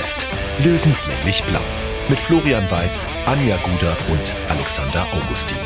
[0.00, 0.26] Bergfest.
[0.64, 1.60] Löwenslänglich blau.
[2.08, 5.58] Mit Florian Weiß, Anja Guder und Alexander Augustin.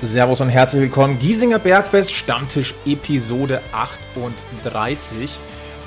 [0.00, 1.18] Servus und herzlich willkommen.
[1.18, 5.38] Giesinger Bergfest, Stammtisch Episode 38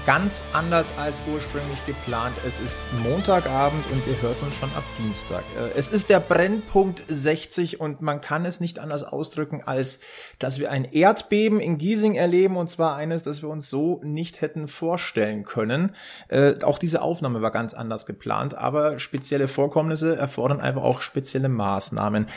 [0.07, 2.33] ganz anders als ursprünglich geplant.
[2.47, 5.43] Es ist Montagabend und ihr hört uns schon ab Dienstag.
[5.59, 9.99] Äh, es ist der Brennpunkt 60 und man kann es nicht anders ausdrücken, als
[10.39, 14.39] dass wir ein Erdbeben in Giesing erleben und zwar eines, das wir uns so nicht
[14.39, 15.93] hätten vorstellen können.
[16.29, 21.49] Äh, auch diese Aufnahme war ganz anders geplant, aber spezielle Vorkommnisse erfordern einfach auch spezielle
[21.49, 22.27] Maßnahmen.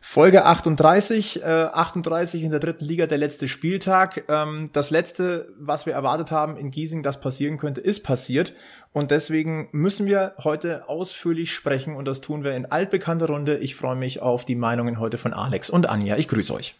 [0.00, 4.24] Folge 38, äh, 38 in der dritten Liga, der letzte Spieltag.
[4.28, 8.54] Ähm, das letzte, was wir erwartet haben in Giesing, das passieren könnte, ist passiert.
[8.92, 13.58] Und deswegen müssen wir heute ausführlich sprechen und das tun wir in altbekannter Runde.
[13.58, 16.16] Ich freue mich auf die Meinungen heute von Alex und Anja.
[16.16, 16.74] Ich grüße euch.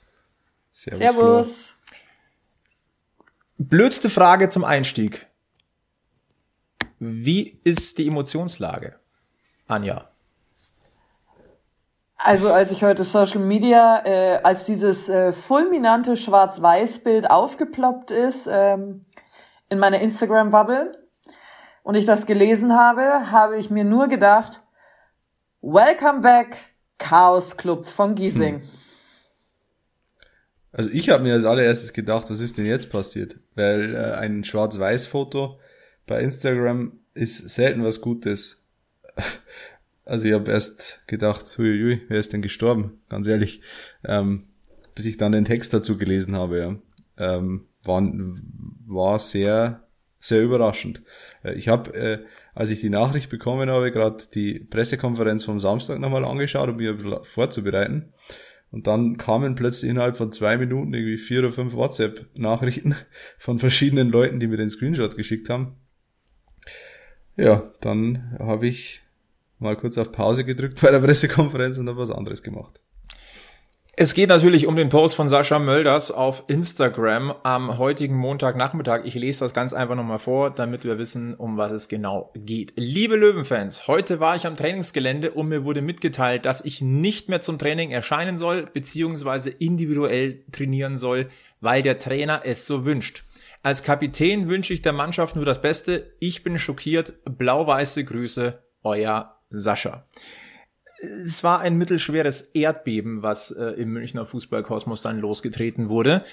[0.72, 0.98] Servus.
[0.98, 1.74] Servus.
[3.58, 5.27] Blödste Frage zum Einstieg.
[7.00, 8.96] Wie ist die Emotionslage?
[9.66, 10.08] Anja.
[12.28, 19.06] Also als ich heute Social Media, äh, als dieses äh, fulminante Schwarz-Weiß-Bild aufgeploppt ist ähm,
[19.70, 20.92] in meiner Instagram-Bubble
[21.84, 24.60] und ich das gelesen habe, habe ich mir nur gedacht,
[25.62, 26.58] Welcome back,
[26.98, 28.56] Chaos Club von Giesing.
[28.56, 28.68] Hm.
[30.72, 33.38] Also ich habe mir als allererstes gedacht, was ist denn jetzt passiert?
[33.54, 35.58] Weil äh, ein Schwarz-Weiß-Foto
[36.06, 38.66] bei Instagram ist selten was Gutes.
[40.09, 43.03] Also ich habe erst gedacht, huiui, wer ist denn gestorben?
[43.11, 43.61] Ganz ehrlich.
[44.05, 44.45] Ähm,
[44.95, 46.77] bis ich dann den Text dazu gelesen habe, ja.
[47.19, 48.03] Ähm, war,
[48.86, 49.86] war sehr,
[50.19, 51.03] sehr überraschend.
[51.45, 55.98] Äh, ich habe, äh, als ich die Nachricht bekommen habe, gerade die Pressekonferenz vom Samstag
[55.98, 58.14] nochmal angeschaut, um mich ein bisschen vorzubereiten.
[58.70, 62.95] Und dann kamen plötzlich innerhalb von zwei Minuten irgendwie vier oder fünf WhatsApp-Nachrichten
[63.36, 65.77] von verschiedenen Leuten, die mir den Screenshot geschickt haben.
[67.36, 69.02] Ja, dann habe ich
[69.58, 72.80] mal kurz auf Pause gedrückt bei der Pressekonferenz und habe was anderes gemacht.
[74.01, 79.01] Es geht natürlich um den Post von Sascha Mölders auf Instagram am heutigen Montagnachmittag.
[79.02, 82.74] Ich lese das ganz einfach nochmal vor, damit wir wissen, um was es genau geht.
[82.77, 87.41] Liebe Löwenfans, heute war ich am Trainingsgelände und mir wurde mitgeteilt, dass ich nicht mehr
[87.41, 91.27] zum Training erscheinen soll, beziehungsweise individuell trainieren soll,
[91.61, 93.24] weil der Trainer es so wünscht.
[93.64, 96.13] Als Kapitän wünsche ich der Mannschaft nur das Beste.
[96.20, 97.14] Ich bin schockiert.
[97.24, 100.05] Blau-weiße Grüße, euer Sascha.
[101.01, 106.25] Es war ein mittelschweres Erdbeben, was äh, im Münchner Fußballkosmos dann losgetreten wurde.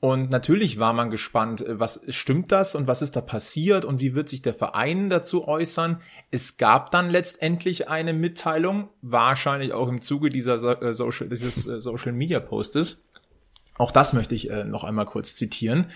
[0.00, 4.00] Und natürlich war man gespannt, äh, was stimmt das und was ist da passiert und
[4.00, 6.00] wie wird sich der Verein dazu äußern.
[6.30, 11.78] Es gab dann letztendlich eine Mitteilung, wahrscheinlich auch im Zuge dieser äh, Social, dieses äh,
[11.78, 13.04] Social Media Postes.
[13.76, 15.86] Auch das möchte ich äh, noch einmal kurz zitieren.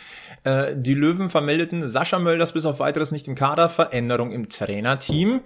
[0.42, 5.42] Äh, die Löwen vermeldeten Sascha Mölders bis auf weiteres nicht im Kader, Veränderung im Trainerteam.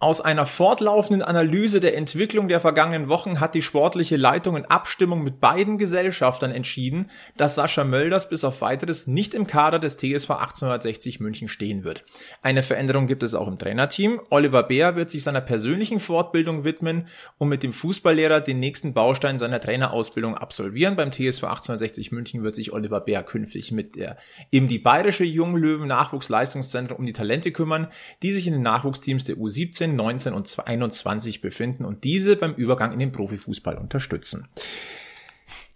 [0.00, 5.22] Aus einer fortlaufenden Analyse der Entwicklung der vergangenen Wochen hat die sportliche Leitung in Abstimmung
[5.22, 10.30] mit beiden Gesellschaftern entschieden, dass Sascha Mölders bis auf weiteres nicht im Kader des TSV
[10.30, 12.04] 1860 München stehen wird.
[12.42, 14.20] Eine Veränderung gibt es auch im Trainerteam.
[14.30, 17.06] Oliver Beer wird sich seiner persönlichen Fortbildung widmen
[17.38, 20.96] und mit dem Fußballlehrer den nächsten Baustein seiner Trainerausbildung absolvieren.
[20.96, 21.73] Beim TSV 1860
[22.10, 24.16] München wird sich Oliver Beer künftig mit der
[24.50, 27.88] eben die Bayerische Junglöwen Nachwuchsleistungszentrum um die Talente kümmern,
[28.22, 32.54] die sich in den Nachwuchsteams der U17 18, 19 und 21 befinden und diese beim
[32.54, 34.48] Übergang in den Profifußball unterstützen.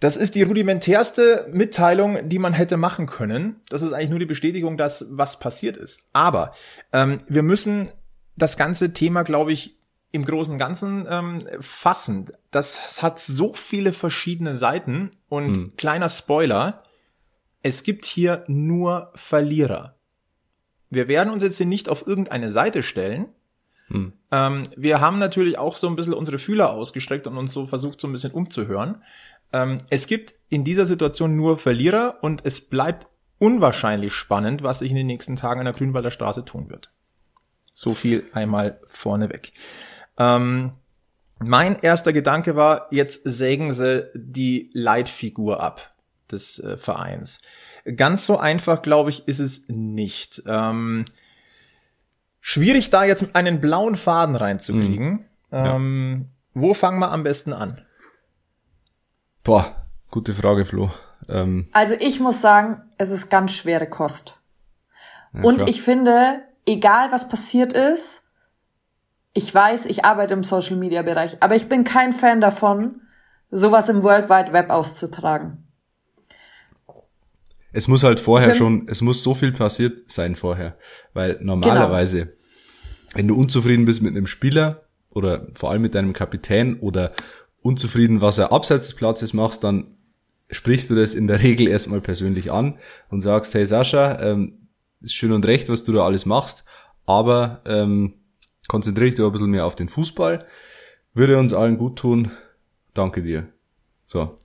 [0.01, 3.57] Das ist die rudimentärste Mitteilung, die man hätte machen können.
[3.69, 6.09] Das ist eigentlich nur die Bestätigung, dass was passiert ist.
[6.13, 6.53] Aber
[6.93, 7.89] ähm, wir müssen
[8.37, 9.78] das ganze Thema, glaube ich,
[10.11, 12.31] im Großen und Ganzen ähm, fassen.
[12.51, 15.77] Das hat so viele verschiedene Seiten und hm.
[15.77, 16.83] kleiner Spoiler,
[17.63, 19.97] es gibt hier nur Verlierer.
[20.91, 23.29] Wir werden uns jetzt hier nicht auf irgendeine Seite stellen,
[23.89, 24.13] hm.
[24.31, 28.01] Ähm, wir haben natürlich auch so ein bisschen unsere Fühler ausgestreckt und uns so versucht,
[28.01, 29.03] so ein bisschen umzuhören.
[29.53, 33.07] Ähm, es gibt in dieser Situation nur Verlierer und es bleibt
[33.39, 36.93] unwahrscheinlich spannend, was sich in den nächsten Tagen an der Grünwalder Straße tun wird.
[37.73, 39.53] So viel einmal vorneweg.
[40.19, 40.73] Ähm,
[41.39, 45.95] mein erster Gedanke war, jetzt sägen sie die Leitfigur ab
[46.31, 47.41] des äh, Vereins.
[47.97, 50.43] Ganz so einfach, glaube ich, ist es nicht.
[50.47, 51.05] Ähm,
[52.41, 55.11] Schwierig da jetzt einen blauen Faden reinzukriegen.
[55.11, 55.25] Mhm.
[55.53, 56.61] Ähm, ja.
[56.63, 57.85] Wo fangen wir am besten an?
[59.45, 60.91] Boah, gute Frage, Flo.
[61.29, 64.39] Ähm, also ich muss sagen, es ist ganz schwere Kost.
[65.35, 65.69] Ja, Und klar.
[65.69, 68.23] ich finde, egal was passiert ist,
[69.39, 73.03] ich weiß, ich arbeite im Social Media Bereich, aber ich bin kein Fan davon,
[73.53, 75.65] sowas im World Wide Web auszutragen.
[77.73, 80.77] Es muss halt vorher schon, es muss so viel passiert sein vorher.
[81.15, 82.33] Weil normalerweise, genau.
[83.15, 87.13] wenn du unzufrieden bist mit einem Spieler oder vor allem mit deinem Kapitän oder
[87.63, 89.95] unzufrieden, was er abseits des Platzes macht, dann
[90.51, 94.69] sprichst du das in der Regel erstmal persönlich an und sagst, hey Sascha, ähm,
[95.01, 96.65] ist schön und recht, was du da alles machst,
[97.07, 98.15] aber ähm,
[98.69, 100.47] konzentriere dich doch ein bisschen mehr auf den Fußball.
[101.15, 102.31] Würde uns allen gut tun.
[102.95, 103.49] Danke dir.
[104.07, 104.37] So.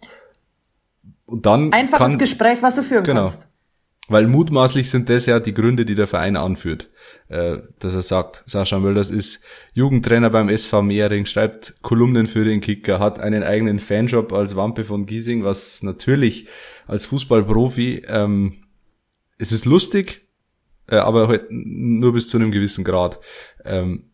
[1.25, 1.71] Und dann.
[1.71, 3.47] Einfaches kann, Gespräch, was du führen genau, kannst.
[4.09, 6.89] Weil mutmaßlich sind das ja die Gründe, die der Verein anführt.
[7.29, 9.43] Äh, dass er sagt, Sascha Mölders ist
[9.73, 14.83] Jugendtrainer beim SV Mehring, schreibt Kolumnen für den Kicker, hat einen eigenen Fanshop als Wampe
[14.83, 16.47] von Giesing, was natürlich
[16.85, 18.53] als Fußballprofi, ähm,
[19.37, 20.27] es ist lustig,
[20.87, 23.19] äh, aber halt nur bis zu einem gewissen Grad.
[23.63, 24.11] Ähm,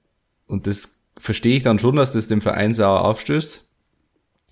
[0.49, 3.65] und das verstehe ich dann schon, dass das dem Verein sauer aufstößt.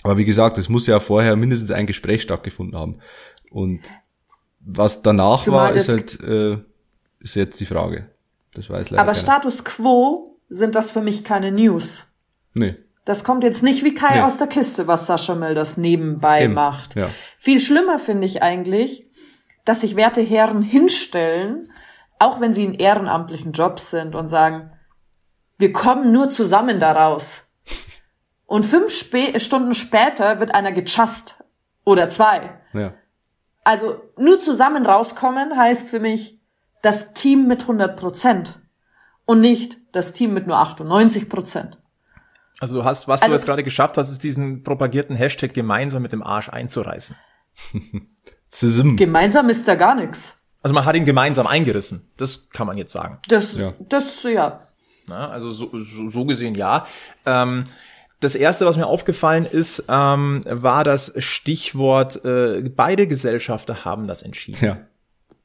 [0.04, 3.00] Aber wie gesagt, es muss ja vorher mindestens ein Gespräch stattgefunden haben.
[3.50, 3.82] Und
[4.60, 6.60] was danach Zumal war, ist halt äh,
[7.20, 8.10] ist jetzt die Frage.
[8.54, 9.24] Das weiß leider Aber keiner.
[9.24, 12.00] Status quo sind das für mich keine News.
[12.54, 12.76] Nee.
[13.04, 14.22] Das kommt jetzt nicht wie Kai nee.
[14.22, 16.54] aus der Kiste, was Sascha Mölders nebenbei Eben.
[16.54, 16.96] macht.
[16.96, 17.10] Ja.
[17.38, 19.08] Viel schlimmer finde ich eigentlich,
[19.66, 21.72] dass sich werte Herren hinstellen,
[22.20, 24.72] auch wenn sie in ehrenamtlichen Jobs sind und sagen,
[25.58, 27.44] wir kommen nur zusammen daraus.
[28.46, 31.44] Und fünf Sp Stunden später wird einer gechast.
[31.84, 32.60] Oder zwei.
[32.74, 32.94] Ja.
[33.64, 36.40] Also nur zusammen rauskommen heißt für mich
[36.82, 38.60] das Team mit 100 Prozent.
[39.26, 41.78] Und nicht das Team mit nur 98 Prozent.
[42.60, 46.02] Also du hast, was also, du jetzt gerade geschafft hast, ist diesen propagierten Hashtag gemeinsam
[46.02, 47.16] mit dem Arsch einzureißen.
[48.96, 50.38] gemeinsam ist da gar nichts.
[50.64, 52.10] Also man hat ihn gemeinsam eingerissen.
[52.18, 53.20] Das kann man jetzt sagen.
[53.28, 53.74] Das, ja.
[53.80, 54.62] das, ja.
[55.08, 56.86] Na, also so, so, so gesehen ja.
[57.26, 57.64] Ähm,
[58.20, 64.24] das erste, was mir aufgefallen ist, ähm, war das Stichwort, äh, beide Gesellschafter haben das
[64.24, 64.66] entschieden.
[64.66, 64.78] Ja.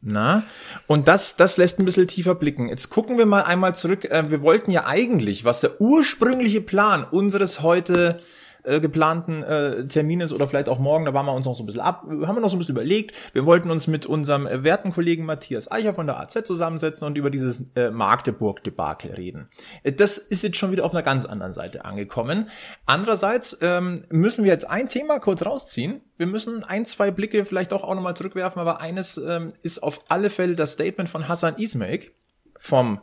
[0.00, 0.42] Na?
[0.88, 2.68] Und das, das lässt ein bisschen tiefer blicken.
[2.68, 4.04] Jetzt gucken wir mal einmal zurück.
[4.06, 8.20] Äh, wir wollten ja eigentlich, was der ursprüngliche Plan unseres heute
[8.64, 11.62] äh, geplanten äh, Termin ist oder vielleicht auch morgen, da waren wir uns noch so
[11.62, 13.14] ein bisschen ab, haben wir noch so ein bisschen überlegt.
[13.32, 17.18] Wir wollten uns mit unserem äh, werten Kollegen Matthias Eicher von der AZ zusammensetzen und
[17.18, 19.48] über dieses äh, Magdeburg-Debakel reden.
[19.82, 22.48] Äh, das ist jetzt schon wieder auf einer ganz anderen Seite angekommen.
[22.86, 26.00] Andererseits ähm, müssen wir jetzt ein Thema kurz rausziehen.
[26.16, 30.04] Wir müssen ein, zwei Blicke vielleicht auch, auch nochmal zurückwerfen, aber eines ähm, ist auf
[30.08, 32.00] alle Fälle das Statement von Hassan Ismail
[32.56, 33.00] vom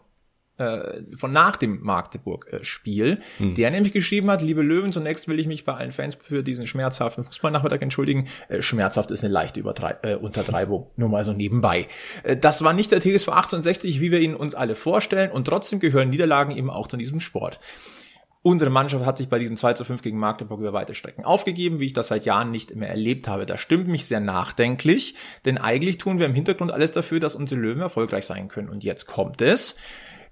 [0.59, 3.55] äh, von nach dem Magdeburg-Spiel, hm.
[3.55, 6.67] der nämlich geschrieben hat, liebe Löwen, zunächst will ich mich bei allen Fans für diesen
[6.67, 8.27] schmerzhaften Fußballnachmittag entschuldigen.
[8.49, 11.87] Äh, schmerzhaft ist eine leichte Übertrei äh, Untertreibung, nur mal so nebenbei.
[12.23, 15.79] Äh, das war nicht der TSV 1860, wie wir ihn uns alle vorstellen, und trotzdem
[15.79, 17.59] gehören Niederlagen eben auch zu diesem Sport.
[18.41, 21.79] Unsere Mannschaft hat sich bei diesem 2 zu 5 gegen Magdeburg über weite Strecken aufgegeben,
[21.79, 23.45] wie ich das seit Jahren nicht mehr erlebt habe.
[23.45, 27.59] Das stimmt mich sehr nachdenklich, denn eigentlich tun wir im Hintergrund alles dafür, dass unsere
[27.59, 28.69] Löwen erfolgreich sein können.
[28.69, 29.75] Und jetzt kommt es.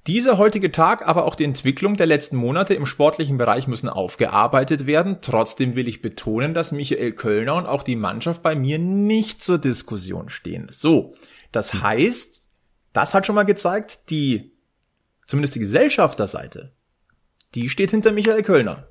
[0.07, 4.87] Dieser heutige Tag, aber auch die Entwicklung der letzten Monate im sportlichen Bereich müssen aufgearbeitet
[4.87, 5.17] werden.
[5.19, 9.57] Trotzdem will ich betonen, dass Michael Kölner und auch die Mannschaft bei mir nicht zur
[9.57, 10.67] Diskussion stehen.
[10.71, 11.13] So,
[11.51, 12.51] das heißt,
[12.93, 14.53] das hat schon mal gezeigt, die,
[15.25, 16.71] zumindest die Gesellschafterseite,
[17.53, 18.87] die steht hinter Michael Kölner.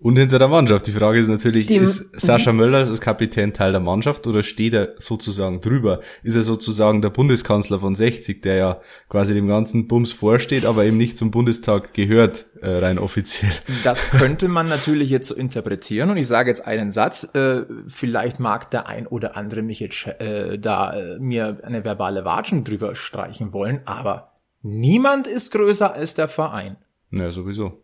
[0.00, 0.86] Und hinter der Mannschaft.
[0.86, 4.72] Die Frage ist natürlich, Die, ist Sascha Möller als Kapitän Teil der Mannschaft oder steht
[4.72, 6.00] er sozusagen drüber?
[6.22, 10.84] Ist er sozusagen der Bundeskanzler von 60, der ja quasi dem ganzen Bums vorsteht, aber
[10.84, 13.50] eben nicht zum Bundestag gehört, äh, rein offiziell?
[13.82, 18.38] Das könnte man natürlich jetzt so interpretieren und ich sage jetzt einen Satz, äh, vielleicht
[18.38, 22.94] mag der ein oder andere mich jetzt äh, da äh, mir eine verbale Watschen drüber
[22.94, 26.76] streichen wollen, aber niemand ist größer als der Verein.
[27.10, 27.82] Ja, sowieso.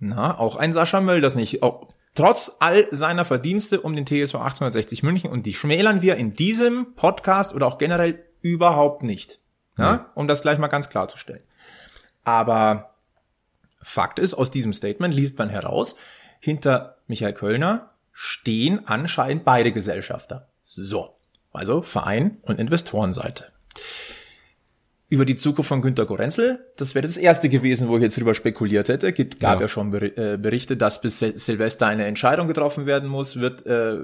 [0.00, 1.62] Na, auch ein Sascha Mölders nicht.
[1.62, 6.34] Auch, trotz all seiner Verdienste um den TSV 1860 München und die schmälern wir in
[6.34, 9.40] diesem Podcast oder auch generell überhaupt nicht.
[9.76, 10.00] Na, mhm.
[10.14, 11.42] Um das gleich mal ganz klarzustellen.
[12.24, 12.94] Aber
[13.82, 15.96] Fakt ist, aus diesem Statement liest man heraus,
[16.40, 20.48] hinter Michael Kölner stehen anscheinend beide Gesellschafter.
[20.64, 21.16] So.
[21.52, 23.52] Also Verein und Investorenseite
[25.10, 26.60] über die Zukunft von Günter Gorenzel.
[26.76, 29.12] Das wäre das erste gewesen, wo ich jetzt drüber spekuliert hätte.
[29.12, 33.40] Gibt, gab ja, ja schon äh, Berichte, dass bis Silvester eine Entscheidung getroffen werden muss.
[33.40, 33.98] Wird, äh,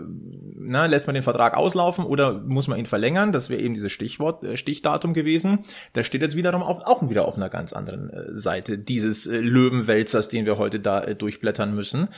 [0.59, 3.31] na, lässt man den Vertrag auslaufen oder muss man ihn verlängern?
[3.31, 5.61] Das wäre eben dieses Stichwort, äh, Stichdatum gewesen.
[5.95, 9.39] Der steht jetzt wiederum auf, auch wieder auf einer ganz anderen äh, Seite dieses äh,
[9.39, 12.09] Löwenwälzers, den wir heute da äh, durchblättern müssen.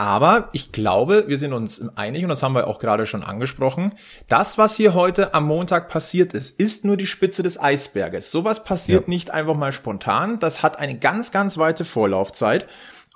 [0.00, 3.92] Aber ich glaube, wir sind uns einig, und das haben wir auch gerade schon angesprochen,
[4.30, 8.30] das, was hier heute am Montag passiert ist, ist nur die Spitze des Eisberges.
[8.30, 9.10] Sowas passiert ja.
[9.10, 10.38] nicht einfach mal spontan.
[10.38, 12.66] Das hat eine ganz, ganz weite Vorlaufzeit.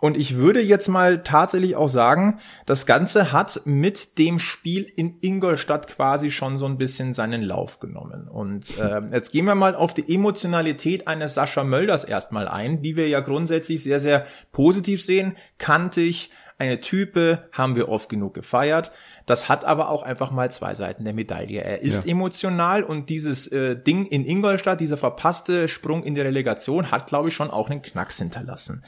[0.04, 5.16] Und ich würde jetzt mal tatsächlich auch sagen, das Ganze hat mit dem Spiel in
[5.22, 8.28] Ingolstadt quasi schon so ein bisschen seinen Lauf genommen.
[8.28, 12.96] Und äh, jetzt gehen wir mal auf die Emotionalität eines Sascha Mölders erstmal ein, die
[12.96, 18.90] wir ja grundsätzlich sehr, sehr positiv sehen, kantig, eine Type, haben wir oft genug gefeiert.
[19.26, 21.62] Das hat aber auch einfach mal zwei Seiten der Medaille.
[21.62, 22.12] Er ist ja.
[22.12, 27.28] emotional und dieses äh, Ding in Ingolstadt, dieser verpasste Sprung in die Relegation, hat, glaube
[27.28, 28.84] ich, schon auch einen Knacks hinterlassen.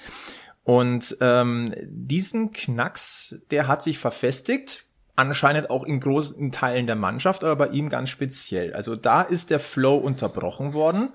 [0.63, 7.43] Und ähm, diesen Knacks, der hat sich verfestigt, anscheinend auch in großen Teilen der Mannschaft,
[7.43, 8.75] aber bei ihm ganz speziell.
[8.75, 11.11] Also da ist der Flow unterbrochen worden.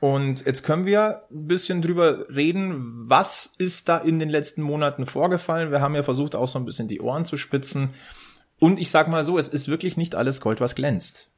[0.00, 5.06] Und jetzt können wir ein bisschen drüber reden, was ist da in den letzten Monaten
[5.06, 5.72] vorgefallen.
[5.72, 7.90] Wir haben ja versucht, auch so ein bisschen die Ohren zu spitzen.
[8.60, 11.28] Und ich sag mal so, es ist wirklich nicht alles Gold, was glänzt.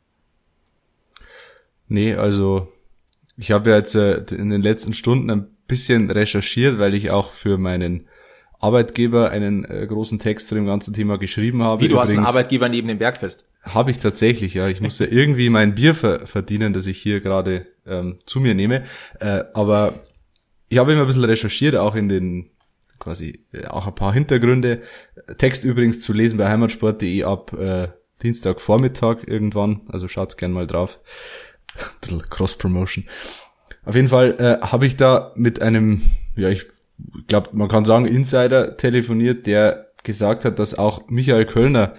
[1.89, 2.69] Nee, also
[3.37, 7.33] ich habe ja jetzt äh, in den letzten Stunden ein bisschen recherchiert, weil ich auch
[7.33, 8.09] für meinen
[8.61, 11.83] Arbeitgeber einen äh, großen Text zu dem ganzen Thema geschrieben habe.
[11.83, 13.49] Wie, du Übrigens, hast einen Arbeitgeber neben dem Bergfest?
[13.63, 14.69] Habe ich tatsächlich, ja.
[14.69, 18.55] Ich muss ja irgendwie mein Bier ver verdienen, das ich hier gerade ähm, zu mir
[18.55, 18.85] nehme.
[19.19, 19.95] Äh, aber
[20.69, 22.51] ich habe immer ein bisschen recherchiert, auch in den
[22.99, 24.83] quasi äh, auch ein paar Hintergründe.
[25.39, 27.89] Text übrigens zu lesen bei heimatsport.de ab äh,
[28.23, 31.01] Dienstagvormittag irgendwann, also schaut's gern mal drauf.
[31.79, 33.07] ein bisschen Cross-Promotion.
[33.87, 36.03] Auf jeden Fall äh, habe ich da mit einem,
[36.37, 36.67] ja, ich
[37.27, 41.95] glaube, man kann sagen, Insider telefoniert, der gesagt hat, dass auch Michael Kölner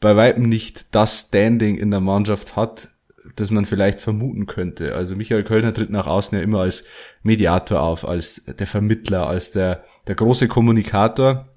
[0.00, 2.88] bei weitem nicht das Standing in der Mannschaft hat,
[3.34, 4.94] das man vielleicht vermuten könnte.
[4.94, 6.84] Also Michael Kölner tritt nach außen ja immer als
[7.22, 11.48] Mediator auf, als der Vermittler, als der, der große Kommunikator.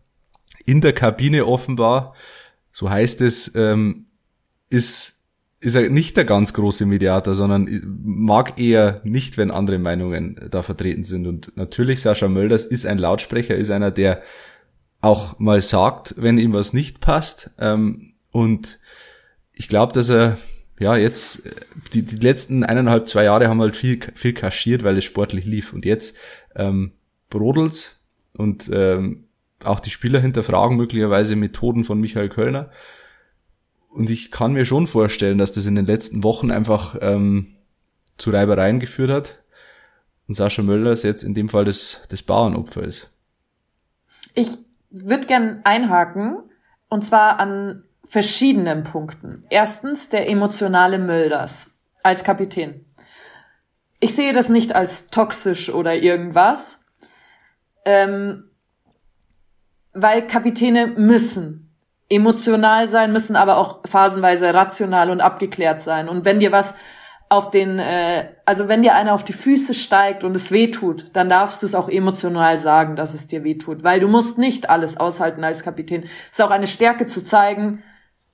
[0.66, 2.14] In der Kabine offenbar,
[2.72, 4.08] so heißt es, ähm,
[4.70, 5.19] ist
[5.62, 10.62] ist er nicht der ganz große Mediator, sondern mag eher nicht, wenn andere Meinungen da
[10.62, 11.28] vertreten sind.
[11.28, 14.22] Und natürlich, Sascha Mölders ist ein Lautsprecher, ist einer, der
[15.02, 17.52] auch mal sagt, wenn ihm was nicht passt.
[17.60, 18.80] Ähm, und
[19.54, 20.38] ich glaube, dass er,
[20.80, 21.42] ja, jetzt,
[21.94, 25.74] die, die letzten eineinhalb, zwei Jahre haben halt viel, viel kaschiert, weil es sportlich lief.
[25.74, 26.18] Und jetzt
[26.56, 26.94] ähm,
[27.30, 28.02] brodelt's
[28.34, 29.26] und ähm,
[29.64, 32.72] auch die Spieler hinterfragen möglicherweise Methoden von Michael Kölner.
[34.00, 37.48] Und ich kann mir schon vorstellen, dass das in den letzten Wochen einfach ähm,
[38.18, 39.44] zu Reibereien geführt hat.
[40.26, 43.12] Und Sascha Möller ist jetzt in dem Fall das, das Bauernopfer ist.
[44.36, 44.52] Ich
[44.90, 46.38] würde gern einhaken,
[46.88, 49.42] und zwar an verschiedenen Punkten.
[49.50, 52.86] Erstens der emotionale Mölders als Kapitän.
[54.00, 56.86] Ich sehe das nicht als toxisch oder irgendwas,
[57.84, 58.46] ähm,
[59.92, 61.69] weil Kapitäne müssen
[62.10, 66.10] emotional sein, müssen aber auch phasenweise rational und abgeklärt sein.
[66.10, 66.74] Und wenn dir was
[67.30, 71.12] auf den, äh, also wenn dir einer auf die Füße steigt und es weh tut,
[71.14, 74.40] dann darfst du es auch emotional sagen, dass es dir weh tut, weil du musst
[74.40, 76.04] nicht alles aushalten als Kapitän.
[76.04, 77.84] Es ist auch eine Stärke zu zeigen,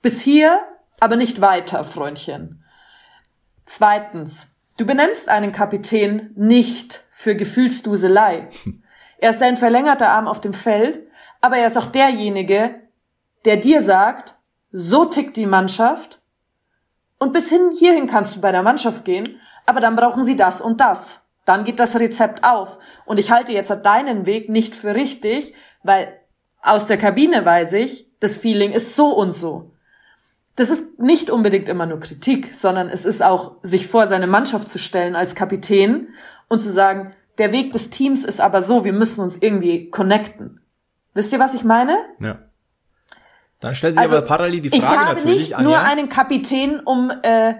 [0.00, 0.60] bis hier,
[0.98, 2.64] aber nicht weiter, Freundchen.
[3.66, 8.48] Zweitens, du benennst einen Kapitän nicht für Gefühlsduselei.
[9.18, 11.00] Er ist ein verlängerter Arm auf dem Feld,
[11.40, 12.74] aber er ist auch derjenige,
[13.46, 14.36] der dir sagt,
[14.70, 16.20] so tickt die Mannschaft
[17.18, 20.60] und bis hin hierhin kannst du bei der Mannschaft gehen, aber dann brauchen sie das
[20.60, 21.26] und das.
[21.44, 22.78] Dann geht das Rezept auf.
[23.04, 26.12] Und ich halte jetzt deinen Weg nicht für richtig, weil
[26.60, 29.70] aus der Kabine weiß ich, das Feeling ist so und so.
[30.56, 34.68] Das ist nicht unbedingt immer nur Kritik, sondern es ist auch, sich vor seine Mannschaft
[34.70, 36.08] zu stellen als Kapitän
[36.48, 40.60] und zu sagen, der Weg des Teams ist aber so, wir müssen uns irgendwie connecten.
[41.14, 41.96] Wisst ihr, was ich meine?
[42.18, 42.38] Ja.
[43.66, 46.78] Dann stellt sich also, aber parallel die Frage ich habe natürlich nicht nur einen Kapitän,
[46.84, 47.54] um, äh,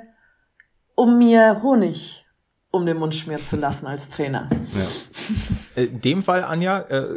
[0.95, 2.23] um mir Honig
[2.71, 4.49] um den Mund schmieren zu lassen als Trainer.
[4.79, 5.83] Ja.
[5.83, 7.17] In dem Fall, Anja, äh,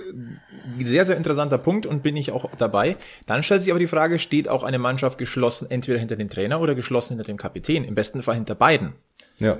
[0.81, 2.97] sehr, sehr interessanter Punkt und bin ich auch dabei.
[3.27, 6.59] Dann stellt sich aber die Frage, steht auch eine Mannschaft geschlossen entweder hinter dem Trainer
[6.59, 7.83] oder geschlossen hinter dem Kapitän?
[7.83, 8.93] Im besten Fall hinter beiden.
[9.37, 9.57] Ja.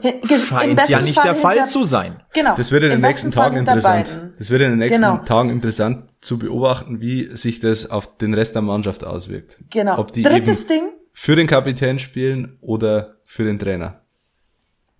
[0.48, 2.21] Scheint ja nicht Fall der Fall zu sein.
[2.33, 2.55] Genau.
[2.55, 4.05] Das wird in den nächsten Tagen interessant.
[4.07, 4.33] Beiden.
[4.38, 5.17] Das wird in den nächsten genau.
[5.19, 9.59] Tagen interessant zu beobachten, wie sich das auf den Rest der Mannschaft auswirkt.
[9.69, 9.97] Genau.
[9.97, 10.89] Ob die Drittes Ding.
[11.13, 14.01] Für den Kapitän spielen oder für den Trainer.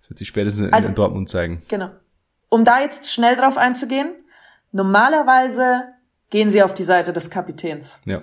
[0.00, 1.62] Das wird sich spätestens in, also, in Dortmund zeigen.
[1.68, 1.90] Genau.
[2.48, 4.12] Um da jetzt schnell drauf einzugehen.
[4.72, 5.84] Normalerweise
[6.30, 8.00] gehen sie auf die Seite des Kapitäns.
[8.04, 8.22] Ja.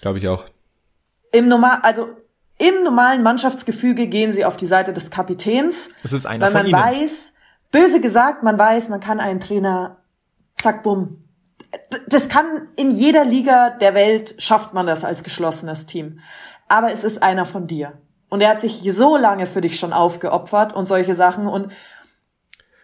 [0.00, 0.44] Glaube ich auch.
[1.32, 2.08] Im Normal, also
[2.58, 5.90] im normalen Mannschaftsgefüge gehen sie auf die Seite des Kapitäns.
[6.02, 6.74] Das ist einer weil man ihnen.
[6.74, 7.34] weiß,
[7.70, 9.98] böse gesagt, man weiß, man kann einen Trainer,
[10.56, 11.27] zack, bumm.
[12.08, 16.20] Das kann in jeder Liga der Welt schafft man das als geschlossenes Team.
[16.68, 17.92] Aber es ist einer von dir.
[18.28, 21.72] Und er hat sich so lange für dich schon aufgeopfert und solche Sachen und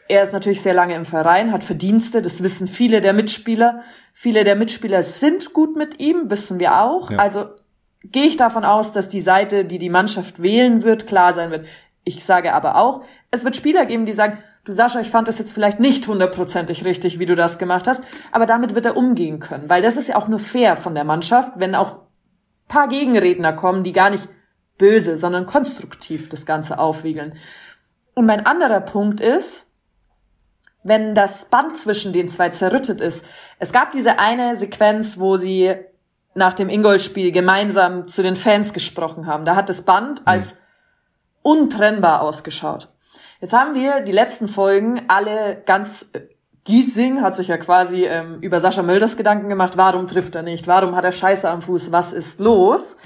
[0.06, 3.82] er ist natürlich sehr lange im Verein, hat Verdienste, das wissen viele der Mitspieler.
[4.12, 7.10] Viele der Mitspieler sind gut mit ihm, wissen wir auch.
[7.10, 7.18] Ja.
[7.18, 7.46] Also
[8.02, 11.66] gehe ich davon aus, dass die Seite, die die Mannschaft wählen wird, klar sein wird.
[12.04, 15.38] Ich sage aber auch, es wird Spieler geben, die sagen, du Sascha, ich fand das
[15.38, 18.02] jetzt vielleicht nicht hundertprozentig richtig, wie du das gemacht hast,
[18.32, 21.04] aber damit wird er umgehen können, weil das ist ja auch nur fair von der
[21.04, 22.00] Mannschaft, wenn auch
[22.68, 24.28] paar Gegenredner kommen, die gar nicht
[24.78, 27.34] böse, sondern konstruktiv das Ganze aufwiegeln.
[28.14, 29.66] Und mein anderer Punkt ist,
[30.82, 33.24] wenn das Band zwischen den zwei zerrüttet ist.
[33.58, 35.74] Es gab diese eine Sequenz, wo sie
[36.34, 39.44] nach dem Ingolspiel gemeinsam zu den Fans gesprochen haben.
[39.44, 40.58] Da hat das Band als
[41.42, 42.93] untrennbar ausgeschaut.
[43.44, 46.20] Jetzt haben wir die letzten Folgen alle ganz äh,
[46.64, 50.66] Giesing hat sich ja quasi ähm, über Sascha Mölders Gedanken gemacht, warum trifft er nicht,
[50.66, 52.96] warum hat er Scheiße am Fuß, was ist los?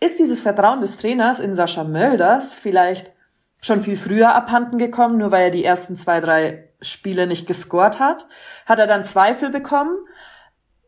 [0.00, 3.12] Ist dieses Vertrauen des Trainers in Sascha Mölders vielleicht
[3.60, 8.00] schon viel früher abhanden gekommen, nur weil er die ersten zwei, drei Spiele nicht gescored
[8.00, 8.26] hat?
[8.66, 9.98] Hat er dann Zweifel bekommen?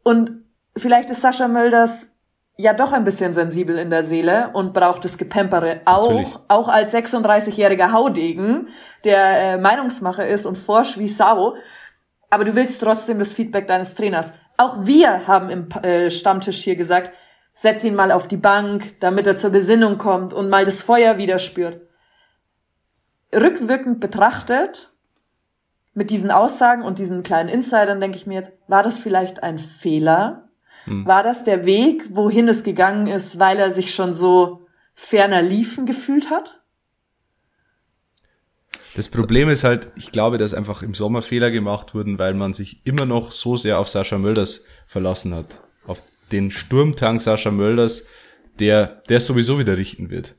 [0.03, 0.45] Und
[0.77, 2.14] vielleicht ist Sascha Mölders
[2.57, 6.37] ja doch ein bisschen sensibel in der Seele und braucht das Gepempere auch, Natürlich.
[6.49, 8.69] auch als 36-jähriger Haudegen,
[9.05, 11.57] der äh, Meinungsmacher ist und forsch wie Sau.
[12.31, 14.33] Aber du willst trotzdem das Feedback deines Trainers.
[14.57, 17.13] Auch wir haben im äh, Stammtisch hier gesagt,
[17.55, 21.19] setz ihn mal auf die Bank, damit er zur Besinnung kommt und mal das Feuer
[21.19, 21.81] wieder spürt.
[23.35, 24.93] Rückwirkend betrachtet,
[25.95, 29.59] mit diesen Aussagen und diesen kleinen Insidern denke ich mir jetzt, war das vielleicht ein
[29.59, 30.44] Fehler?
[30.85, 31.07] Hm.
[31.07, 35.87] War das der Weg, wohin es gegangen ist, weil er sich schon so ferner liefen
[35.87, 36.61] gefühlt hat?
[38.95, 42.55] Das Problem ist halt, ich glaube, dass einfach im Sommer Fehler gemacht wurden, weil man
[42.55, 45.61] sich immer noch so sehr auf Sascha Mölders verlassen hat.
[45.85, 48.05] Auf den Sturmtank Sascha Mölders,
[48.61, 50.37] der, der sowieso wieder richten wird.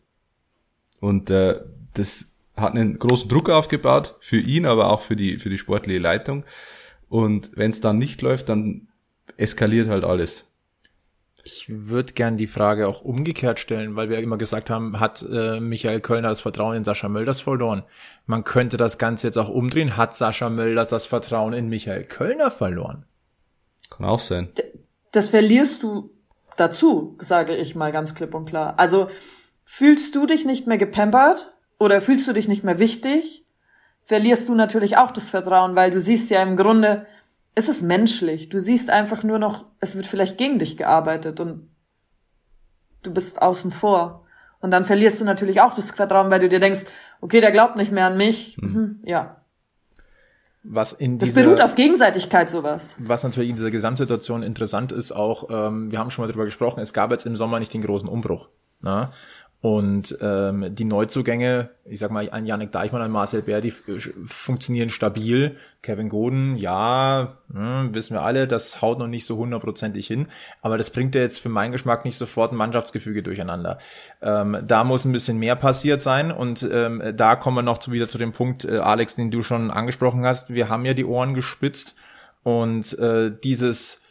[1.01, 1.59] Und äh,
[1.95, 5.99] das hat einen großen Druck aufgebaut, für ihn, aber auch für die, für die sportliche
[5.99, 6.45] Leitung.
[7.09, 8.87] Und wenn es dann nicht läuft, dann
[9.37, 10.51] eskaliert halt alles.
[11.43, 15.59] Ich würde gern die Frage auch umgekehrt stellen, weil wir immer gesagt haben, hat äh,
[15.59, 17.83] Michael Kölner das Vertrauen in Sascha Mölders verloren.
[18.25, 19.95] Man könnte das Ganze jetzt auch umdrehen.
[19.95, 23.05] Hat Sascha Mölders das Vertrauen in Michael Kölner verloren?
[23.91, 24.49] Kann auch sein.
[25.11, 26.09] Das verlierst du
[26.57, 28.73] dazu, sage ich mal ganz klipp und klar.
[28.77, 29.09] Also
[29.63, 33.45] fühlst du dich nicht mehr gepampert oder fühlst du dich nicht mehr wichtig,
[34.03, 37.05] verlierst du natürlich auch das Vertrauen, weil du siehst ja im Grunde,
[37.55, 38.49] es ist menschlich.
[38.49, 41.69] Du siehst einfach nur noch, es wird vielleicht gegen dich gearbeitet und
[43.01, 44.25] du bist außen vor.
[44.59, 46.85] Und dann verlierst du natürlich auch das Vertrauen, weil du dir denkst,
[47.21, 48.57] okay, der glaubt nicht mehr an mich.
[48.59, 48.69] Mhm.
[48.69, 49.41] mhm ja.
[50.67, 52.95] Was in dieser, das beruht auf Gegenseitigkeit sowas.
[52.97, 56.79] Was natürlich in dieser Gesamtsituation interessant ist, auch, ähm, wir haben schon mal drüber gesprochen,
[56.79, 58.49] es gab jetzt im Sommer nicht den großen Umbruch.
[58.81, 59.11] Ne?
[59.65, 63.73] Und ähm, die Neuzugänge, ich sag mal, an Yannick Deichmann, an Marcel Bär, die
[64.27, 65.57] funktionieren stabil.
[65.81, 70.27] Kevin Goden, ja, hm, wissen wir alle, das haut noch nicht so hundertprozentig hin.
[70.61, 73.79] Aber das bringt ja jetzt für meinen Geschmack nicht sofort ein Mannschaftsgefüge durcheinander.
[74.21, 76.31] Ähm, da muss ein bisschen mehr passiert sein.
[76.31, 79.41] Und ähm, da kommen wir noch zu, wieder zu dem Punkt, äh, Alex, den du
[79.41, 80.53] schon angesprochen hast.
[80.53, 81.95] Wir haben ja die Ohren gespitzt
[82.43, 84.04] und äh, dieses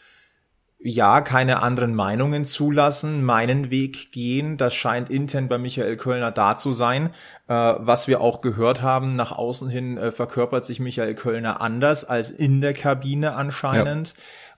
[0.87, 4.59] ja, keine anderen Meinungen zulassen, meinen Weg gehen.
[4.59, 7.07] Das scheint intern bei Michael Kölner da zu sein.
[7.49, 12.05] Äh, was wir auch gehört haben, nach außen hin äh, verkörpert sich Michael Kölner anders
[12.05, 14.09] als in der Kabine anscheinend.
[14.09, 14.15] Ja.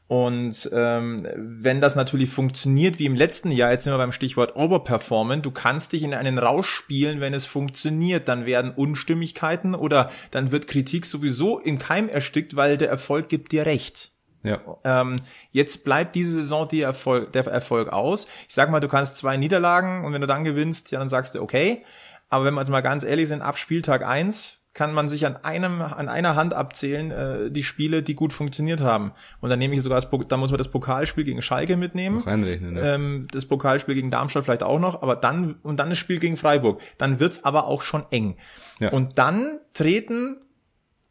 [0.08, 4.56] Und ähm, wenn das natürlich funktioniert wie im letzten Jahr, jetzt sind wir beim Stichwort
[4.56, 10.10] Overperformen, du kannst dich in einen Rausch spielen, wenn es funktioniert, dann werden Unstimmigkeiten oder
[10.32, 14.10] dann wird Kritik sowieso in Keim erstickt, weil der Erfolg gibt dir recht.
[14.46, 14.60] Ja.
[14.84, 15.16] Ähm,
[15.50, 18.28] jetzt bleibt diese Saison die Erfolg, der Erfolg aus.
[18.48, 21.34] Ich sag mal, du kannst zwei Niederlagen und wenn du dann gewinnst, ja, dann sagst
[21.34, 21.84] du, okay.
[22.28, 25.36] Aber wenn wir jetzt mal ganz ehrlich sind, ab Spieltag eins kann man sich an
[25.36, 29.12] einem, an einer Hand abzählen, äh, die Spiele, die gut funktioniert haben.
[29.40, 32.18] Und dann nehme ich sogar das, da muss man das Pokalspiel gegen Schalke mitnehmen.
[32.18, 32.94] Reinrechnen, ne?
[32.94, 36.36] ähm, das Pokalspiel gegen Darmstadt vielleicht auch noch, aber dann, und dann das Spiel gegen
[36.36, 36.82] Freiburg.
[36.98, 38.36] Dann wird's aber auch schon eng.
[38.78, 38.90] Ja.
[38.90, 40.42] Und dann treten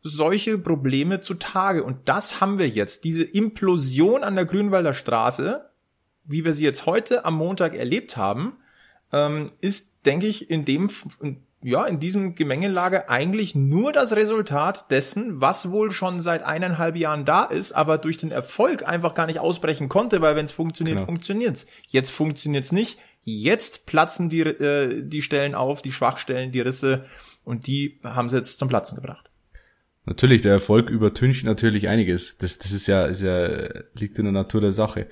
[0.08, 1.84] solche Probleme zutage.
[1.84, 3.04] Und das haben wir jetzt.
[3.06, 5.68] Diese Implosion an der Grünwalder Straße,
[6.24, 8.58] wie wir sie jetzt heute am Montag erlebt haben,
[9.12, 10.92] ähm, ist, denke ich, in dem,
[11.64, 17.26] ja, in diesem Gemengelage eigentlich nur das Resultat dessen, was wohl schon seit eineinhalb Jahren
[17.26, 20.98] da ist, aber durch den Erfolg einfach gar nicht ausbrechen konnte, weil wenn es funktioniert,
[20.98, 21.08] genau.
[21.08, 21.66] funktioniert's.
[21.88, 23.00] Jetzt funktioniert's nicht.
[23.24, 27.06] Jetzt platzen die, äh, die Stellen auf, die Schwachstellen, die Risse
[27.44, 29.32] und die haben sie jetzt zum Platzen gebracht.
[30.06, 32.38] Natürlich, der Erfolg übertüncht natürlich einiges.
[32.38, 33.48] Das, das ist ja, ist ja,
[33.98, 35.08] liegt in der Natur der Sache.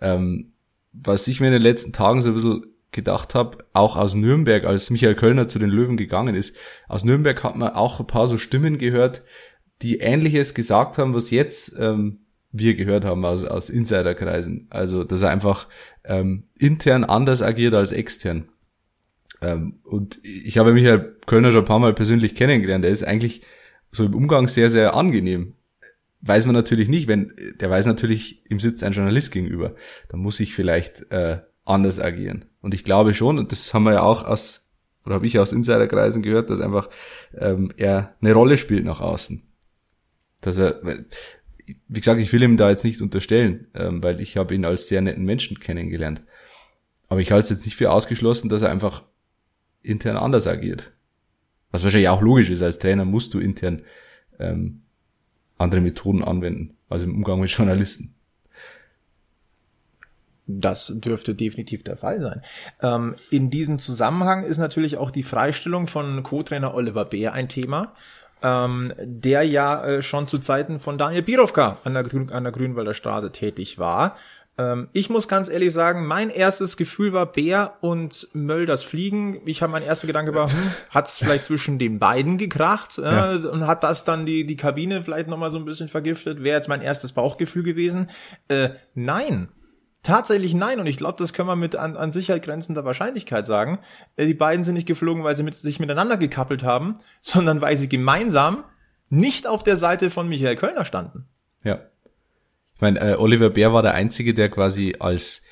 [0.00, 0.52] Ähm,
[0.92, 4.64] was ich mir in den letzten Tagen so ein bisschen gedacht habe, auch aus Nürnberg,
[4.64, 6.56] als Michael Kölner zu den Löwen gegangen ist,
[6.88, 9.22] aus Nürnberg hat man auch ein paar so Stimmen gehört,
[9.82, 12.20] die Ähnliches gesagt haben, was jetzt ähm,
[12.52, 14.68] wir gehört haben aus, aus Insiderkreisen.
[14.70, 15.68] Also, dass er einfach
[16.04, 18.48] ähm, intern anders agiert als extern.
[19.42, 22.84] Ähm, und ich habe Michael Kölner schon ein paar Mal persönlich kennengelernt.
[22.84, 23.42] Er ist eigentlich
[23.90, 25.54] so im Umgang sehr, sehr angenehm.
[26.20, 29.74] Weiß man natürlich nicht, wenn, der weiß natürlich, im Sitz ein Journalist gegenüber.
[30.08, 32.46] Da muss ich vielleicht äh, anders agieren.
[32.60, 34.68] Und ich glaube schon, und das haben wir ja auch aus,
[35.04, 36.88] oder habe ich aus Insiderkreisen gehört, dass einfach
[37.36, 39.42] ähm, er eine Rolle spielt nach außen.
[40.40, 44.54] Dass er, wie gesagt, ich will ihm da jetzt nicht unterstellen, ähm, weil ich habe
[44.54, 46.22] ihn als sehr netten Menschen kennengelernt.
[47.08, 49.04] Aber ich halte es jetzt nicht für ausgeschlossen, dass er einfach
[49.82, 50.92] intern anders agiert.
[51.76, 53.82] Was wahrscheinlich auch logisch ist, als Trainer musst du intern
[54.38, 54.80] ähm,
[55.58, 58.14] andere Methoden anwenden, also im Umgang mit Journalisten.
[60.46, 62.42] Das dürfte definitiv der Fall sein.
[62.80, 67.92] Ähm, in diesem Zusammenhang ist natürlich auch die Freistellung von Co-Trainer Oliver Beer ein Thema,
[68.42, 72.94] ähm, der ja äh, schon zu Zeiten von Daniel Birovka an der, an der Grünwalder
[72.94, 74.16] Straße tätig war.
[74.58, 79.40] Ähm, ich muss ganz ehrlich sagen, mein erstes Gefühl war Bär und Mölders Fliegen.
[79.44, 83.02] Ich habe mein erster Gedanke war, hm, hat es vielleicht zwischen den beiden gekracht äh,
[83.02, 83.32] ja.
[83.34, 86.42] und hat das dann die, die Kabine vielleicht nochmal so ein bisschen vergiftet?
[86.42, 88.10] Wäre jetzt mein erstes Bauchgefühl gewesen.
[88.48, 89.48] Äh, nein,
[90.06, 93.80] Tatsächlich nein, und ich glaube, das können wir mit an, an Sicherheit grenzender Wahrscheinlichkeit sagen.
[94.14, 97.76] Äh, die beiden sind nicht geflogen, weil sie mit, sich miteinander gekappelt haben, sondern weil
[97.76, 98.62] sie gemeinsam
[99.08, 101.26] nicht auf der Seite von Michael Kölner standen.
[101.64, 101.80] Ja.
[102.76, 105.42] Ich meine, äh, Oliver Bär war der Einzige, der quasi als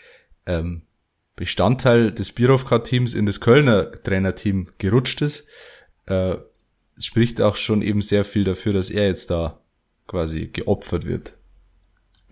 [0.45, 0.83] ähm,
[1.37, 5.49] Bestandteil des Birovka-Teams in das Kölner Trainerteam gerutscht ist.
[6.07, 6.37] Äh,
[6.99, 9.59] spricht auch schon eben sehr viel dafür, dass er jetzt da
[10.07, 11.33] quasi geopfert wird.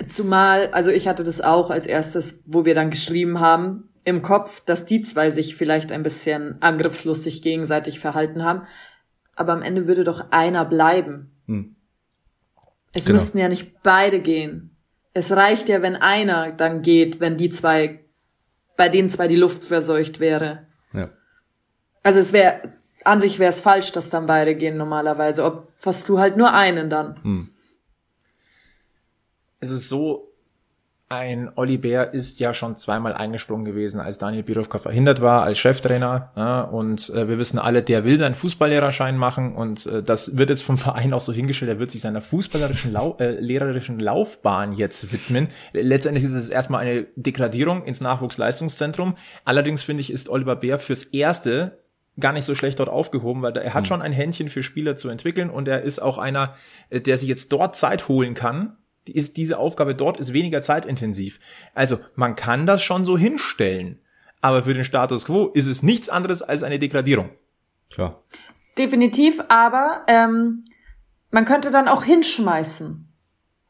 [0.09, 4.63] Zumal, also ich hatte das auch als erstes, wo wir dann geschrieben haben, im Kopf,
[4.65, 8.67] dass die zwei sich vielleicht ein bisschen angriffslustig gegenseitig verhalten haben.
[9.37, 11.31] Aber am Ende würde doch einer bleiben.
[11.47, 11.77] Hm.
[12.93, 13.19] Es genau.
[13.19, 14.72] müssten ja nicht beide gehen.
[15.15, 18.05] Es reicht ja, wenn einer dann geht, wenn die zwei,
[18.77, 20.67] bei den zwei die Luft verseucht wäre.
[20.93, 21.11] Ja.
[22.03, 22.73] Also es wäre,
[23.05, 25.45] an sich wäre es falsch, dass dann beide gehen normalerweise.
[25.45, 27.23] Ob, fast du halt nur einen dann.
[27.23, 27.49] Hm
[29.63, 30.32] es ist so,
[31.13, 35.59] ein Olli Bär ist ja schon zweimal eingesprungen gewesen, als Daniel Birovka verhindert war als
[35.59, 36.33] Cheftrainer.
[36.37, 40.49] Ja, und äh, wir wissen alle, der will seinen Fußballlehrerschein machen und äh, das wird
[40.49, 44.73] jetzt vom Verein auch so hingestellt, er wird sich seiner fußballerischen Lau äh, lehrerischen Laufbahn
[44.73, 45.49] jetzt widmen.
[45.73, 49.15] Letztendlich ist es erstmal eine Degradierung ins Nachwuchsleistungszentrum.
[49.45, 51.79] Allerdings finde ich, ist Oliver Bär fürs Erste
[52.19, 53.87] gar nicht so schlecht dort aufgehoben, weil er hat hm.
[53.87, 56.55] schon ein Händchen für Spieler zu entwickeln und er ist auch einer,
[56.91, 61.41] äh, der sich jetzt dort Zeit holen kann, ist diese Aufgabe dort ist weniger zeitintensiv.
[61.75, 64.01] Also man kann das schon so hinstellen,
[64.41, 67.31] aber für den Status quo ist es nichts anderes als eine Degradierung.
[67.91, 68.23] Klar.
[68.79, 70.65] Definitiv, aber ähm,
[71.31, 73.09] man könnte dann auch hinschmeißen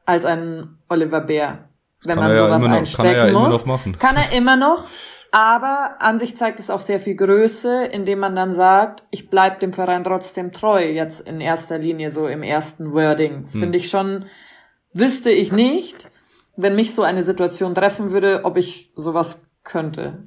[0.05, 1.69] als ein Oliver Bär,
[2.05, 3.41] wenn kann man sowas ja noch, einstecken kann er ja muss.
[3.41, 3.99] Immer noch machen.
[3.99, 4.89] Kann er immer noch.
[5.35, 9.61] Aber an sich zeigt es auch sehr viel Größe, indem man dann sagt, ich bleib
[9.61, 13.37] dem Verein trotzdem treu, jetzt in erster Linie so im ersten Wording.
[13.37, 13.47] Hm.
[13.47, 14.27] Finde ich schon
[14.93, 16.11] wüsste ich nicht,
[16.57, 20.25] wenn mich so eine Situation treffen würde, ob ich sowas könnte.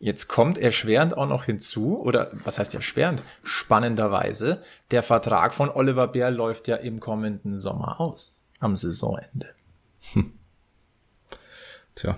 [0.00, 3.22] Jetzt kommt erschwerend auch noch hinzu, oder was heißt erschwerend?
[3.42, 9.54] Spannenderweise, der Vertrag von Oliver Bär läuft ja im kommenden Sommer aus, am Saisonende.
[10.12, 10.38] Hm.
[11.96, 12.16] Tja.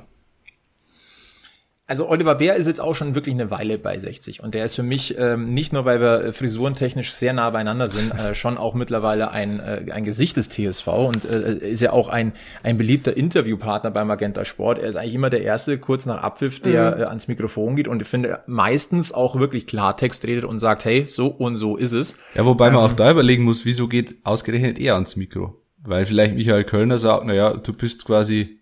[1.90, 4.76] Also Oliver Bär ist jetzt auch schon wirklich eine Weile bei 60 und der ist
[4.76, 8.74] für mich ähm, nicht nur, weil wir frisurentechnisch sehr nah beieinander sind, äh, schon auch
[8.74, 13.16] mittlerweile ein, äh, ein Gesicht des TSV und äh, ist ja auch ein, ein beliebter
[13.16, 14.78] Interviewpartner beim Magenta Sport.
[14.78, 17.02] Er ist eigentlich immer der Erste, kurz nach Abpfiff, der mhm.
[17.02, 21.08] äh, ans Mikrofon geht und ich finde meistens auch wirklich Klartext redet und sagt, hey,
[21.08, 22.16] so und so ist es.
[22.36, 25.60] Ja, wobei ähm, man auch da überlegen muss, wieso geht ausgerechnet er ans Mikro?
[25.82, 28.59] Weil vielleicht Michael Kölner sagt, na ja, du bist quasi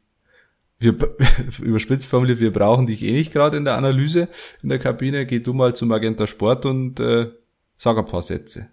[0.79, 0.95] wir
[1.63, 4.29] überspitzt formuliert, wir brauchen dich eh nicht gerade in der Analyse
[4.63, 7.31] in der Kabine, geh du mal zum Magenta Sport und äh,
[7.77, 8.69] sag ein paar Sätze.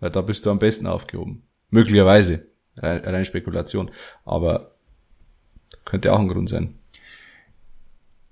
[0.00, 1.42] Weil da bist du am besten aufgehoben.
[1.68, 2.46] Möglicherweise.
[2.80, 3.90] Rein, rein Spekulation.
[4.24, 4.72] Aber
[5.84, 6.78] könnte auch ein Grund sein.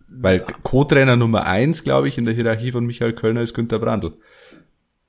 [0.08, 4.14] Weil Co-Trainer Nummer eins, glaube ich, in der Hierarchie von Michael Kölner ist Günter Brandl.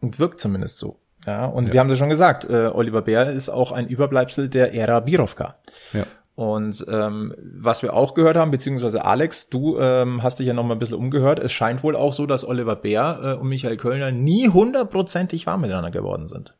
[0.02, 1.00] Und wirkt zumindest so.
[1.26, 1.74] Ja, und ja.
[1.74, 5.56] wir haben das schon gesagt, äh, Oliver Bär ist auch ein Überbleibsel der Ära Birovka.
[5.94, 6.06] Ja.
[6.40, 10.64] Und ähm, was wir auch gehört haben, beziehungsweise Alex, du ähm, hast dich ja noch
[10.64, 13.76] mal ein bisschen umgehört, es scheint wohl auch so, dass Oliver Bär äh, und Michael
[13.76, 16.56] Kölner nie hundertprozentig warm miteinander geworden sind.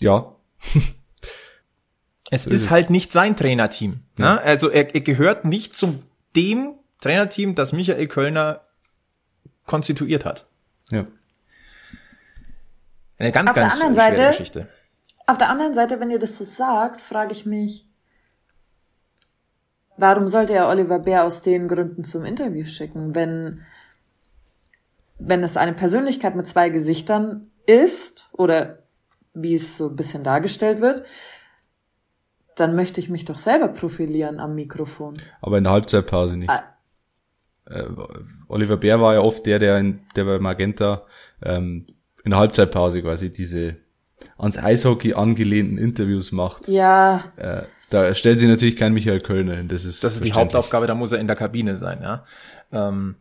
[0.00, 0.36] Ja.
[2.30, 4.00] es ist, halt nicht sein Trainerteam.
[4.18, 4.38] Ne?
[4.42, 6.02] Also er, er gehört nicht zum
[6.36, 8.60] dem Trainerteam, das Michael Kölner
[9.64, 10.44] konstituiert hat.
[10.90, 11.06] Ja.
[13.16, 14.68] Eine ganz, Auf der ganz anderen schwere Seite- Geschichte.
[15.26, 17.86] Auf der anderen Seite, wenn ihr das so sagt, frage ich mich,
[20.00, 23.60] warum sollte er Oliver Bär aus den Gründen zum Interview schicken, wenn,
[25.18, 28.78] wenn es eine Persönlichkeit mit zwei Gesichtern ist oder
[29.34, 31.04] wie es so ein bisschen dargestellt wird,
[32.56, 35.16] dann möchte ich mich doch selber profilieren am Mikrofon.
[35.40, 36.50] Aber in der Halbzeitpause nicht.
[36.50, 36.64] Ah.
[37.66, 37.84] Äh,
[38.48, 41.06] Oliver Bär war ja oft der, der, in, der bei Magenta
[41.42, 41.86] ähm,
[42.24, 43.76] in der Halbzeitpause quasi diese
[44.36, 46.68] ans Eishockey angelehnten Interviews macht.
[46.68, 49.68] Ja, Äh, da stellt sich natürlich kein Michael Kölner hin.
[49.68, 50.32] Das ist, Das ist die.
[50.32, 52.24] Hauptaufgabe, da muss er in der Kabine sein, ja.
[52.72, 53.16] Ähm,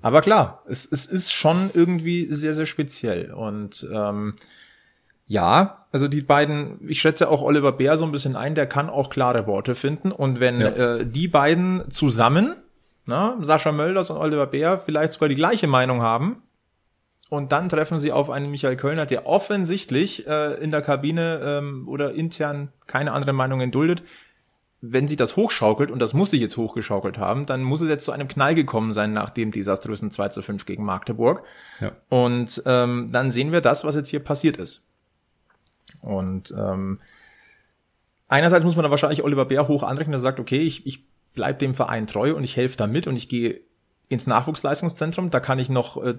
[0.00, 3.32] aber klar, es, es ist schon irgendwie sehr, sehr speziell.
[3.32, 4.34] Und ähm,
[5.26, 8.88] ja, also die beiden, ich schätze auch Oliver Bär so ein bisschen ein, der kann
[8.88, 10.12] auch klare Worte finden.
[10.12, 10.68] Und wenn Ja.
[10.68, 12.54] äh, die beiden zusammen,
[13.06, 16.42] na, Sascha Mölders und Oliver Bär, vielleicht sogar die gleiche Meinung haben,
[17.28, 21.88] und dann treffen sie auf einen Michael Kölner, der offensichtlich äh, in der Kabine ähm,
[21.88, 24.02] oder intern keine andere Meinungen duldet,
[24.80, 28.04] wenn sie das hochschaukelt, und das muss sie jetzt hochgeschaukelt haben, dann muss es jetzt
[28.04, 31.42] zu einem Knall gekommen sein nach dem desaströsen 2 zu 5 gegen Magdeburg.
[31.80, 31.92] Ja.
[32.08, 34.86] Und ähm, dann sehen wir das, was jetzt hier passiert ist.
[36.00, 37.00] Und ähm,
[38.28, 41.58] einerseits muss man da wahrscheinlich Oliver Bär hoch anrechnen, der sagt, okay, ich, ich bleib
[41.58, 43.60] dem Verein treu und ich helfe da mit und ich gehe
[44.08, 46.14] ins Nachwuchsleistungszentrum, da kann ich noch, äh,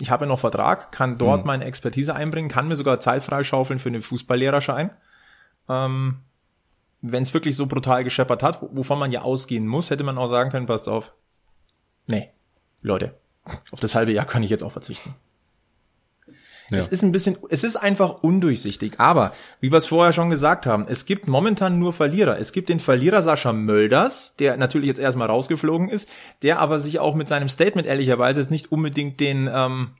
[0.00, 3.78] ich habe ja noch Vertrag, kann dort meine Expertise einbringen, kann mir sogar Zeit freischaufeln
[3.78, 4.90] für einen Fußballlehrerschein.
[5.68, 6.18] Ähm,
[7.02, 10.16] wenn es wirklich so brutal gescheppert hat, wo- wovon man ja ausgehen muss, hätte man
[10.16, 11.12] auch sagen können, passt auf.
[12.06, 12.30] Nee,
[12.80, 13.14] Leute,
[13.70, 15.14] auf das halbe Jahr kann ich jetzt auch verzichten.
[16.70, 16.78] Ja.
[16.78, 18.94] Es ist ein bisschen, es ist einfach undurchsichtig.
[18.98, 22.38] Aber, wie wir es vorher schon gesagt haben, es gibt momentan nur Verlierer.
[22.38, 26.08] Es gibt den Verlierer Sascha Mölders, der natürlich jetzt erstmal rausgeflogen ist,
[26.42, 29.90] der aber sich auch mit seinem Statement ehrlicherweise jetzt nicht unbedingt den, ähm,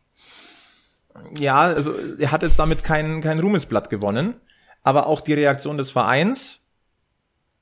[1.39, 4.35] ja, also er hat jetzt damit kein, kein Ruhmesblatt gewonnen.
[4.83, 6.61] Aber auch die Reaktion des Vereins,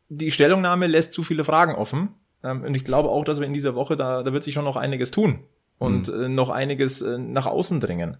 [0.08, 2.14] die Stellungnahme lässt zu viele Fragen offen.
[2.42, 4.64] Ähm, und ich glaube auch, dass wir in dieser Woche, da, da wird sich schon
[4.64, 5.40] noch einiges tun
[5.78, 8.18] und äh, noch einiges äh, nach außen dringen.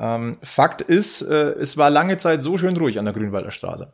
[0.00, 3.92] Ähm, Fakt ist, äh, es war lange Zeit so schön ruhig an der Grünwalder Straße.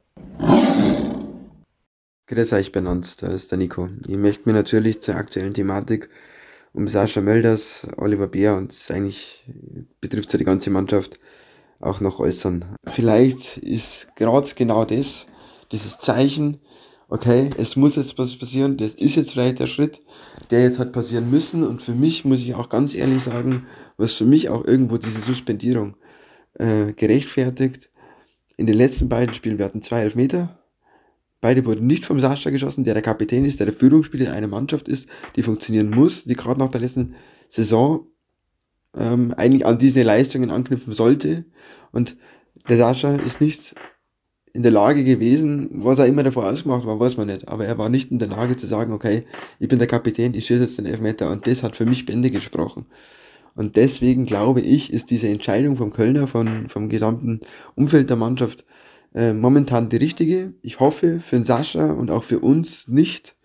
[2.27, 3.89] Grüß euch benannt, da ist der Nico.
[4.07, 6.11] Ich möchte mir natürlich zur aktuellen Thematik
[6.75, 9.47] um Sascha Mölders, Oliver Bär und eigentlich
[10.01, 11.21] betrifft ja die ganze Mannschaft
[11.81, 12.65] auch noch äußern.
[12.87, 15.27] Vielleicht ist gerade genau das,
[15.73, 16.61] dieses Zeichen,
[17.09, 20.01] okay, es muss jetzt was passieren, das ist jetzt vielleicht der Schritt,
[20.51, 24.15] der jetzt hat passieren müssen und für mich muss ich auch ganz ehrlich sagen, was
[24.15, 25.97] für mich auch irgendwo diese Suspendierung
[26.55, 27.91] äh, gerechtfertigt.
[28.57, 30.65] In den letzten beiden Spielen, wir hatten zwei Elfmeter,
[31.45, 34.89] Beide wurden nicht vom Sascha geschossen, der der Kapitän ist, der der Führungsspieler einer Mannschaft
[34.89, 37.17] ist, die funktionieren muss, die gerade nach der letzten
[37.51, 38.07] Saison
[38.97, 41.45] ähm, eigentlich an diese Leistungen anknüpfen sollte.
[41.93, 42.17] Und
[42.67, 43.75] der Sascha ist nicht
[44.55, 47.47] in der Lage gewesen, was er immer davor ausgemacht war, weiß man nicht.
[47.47, 49.27] Aber er war nicht in der Lage zu sagen, okay,
[49.59, 51.31] ich bin der Kapitän, ich schieße jetzt den Elfmeter.
[51.31, 52.87] Und das hat für mich Bände gesprochen.
[53.55, 57.41] Und deswegen glaube ich, ist diese Entscheidung vom Kölner, von, vom gesamten
[57.77, 58.65] Umfeld der Mannschaft,
[59.15, 60.55] äh, momentan die richtige.
[60.61, 63.37] Ich hoffe für den Sascha und auch für uns nicht,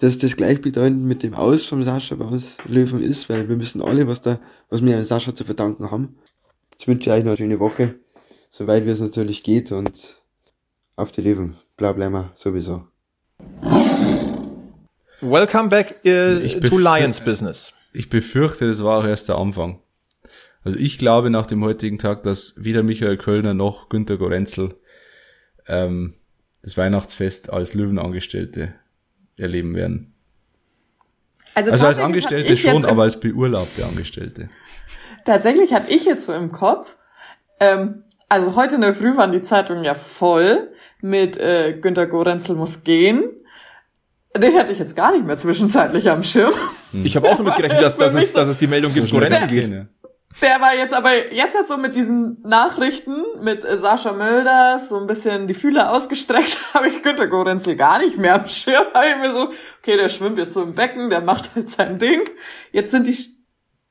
[0.00, 3.82] dass das gleichbedeutend mit dem Aus vom Sascha bei uns Löwen ist, weil wir müssen
[3.82, 6.16] alle, was da, was wir an Sascha zu verdanken haben.
[6.72, 7.96] Jetzt wünsche ich euch noch eine schöne Woche,
[8.50, 10.22] soweit wie es natürlich geht und
[10.96, 11.56] auf die Löwen.
[11.76, 12.84] Blau bleiben sowieso.
[15.20, 17.72] Welcome back Ich to Lions Business.
[17.94, 19.80] Ich befürchte, das war auch erst der Anfang.
[20.64, 24.74] Also ich glaube nach dem heutigen Tag, dass weder Michael Kölner noch Günter Gorenzel
[25.66, 26.14] ähm,
[26.62, 28.74] das Weihnachtsfest als Löwenangestellte
[29.36, 30.14] erleben werden.
[31.54, 34.48] Also als tatsächlich Angestellte schon, aber als beurlaubte Angestellte.
[35.24, 36.98] Tatsächlich hatte ich jetzt so im Kopf,
[37.60, 42.56] ähm, also heute in der Früh waren die Zeitungen ja voll mit äh, Günter Gorenzel
[42.56, 43.30] muss gehen.
[44.36, 46.52] Den hatte ich jetzt gar nicht mehr zwischenzeitlich am Schirm.
[46.92, 49.20] Ich habe auch damit gerechnet, dass, dass, es, so- dass es die Meldung gibt, schnell
[49.20, 49.86] Gorenzel kann's geht.
[50.42, 54.98] Der war jetzt aber jetzt hat so mit diesen Nachrichten mit äh, Sascha Mölders so
[54.98, 58.84] ein bisschen die Fühler ausgestreckt, habe ich Günter Gorenzel gar nicht mehr am Schirm.
[58.92, 61.98] Habe ich mir so, okay, der schwimmt jetzt so im Becken, der macht halt sein
[62.00, 62.20] Ding.
[62.72, 63.16] Jetzt sind die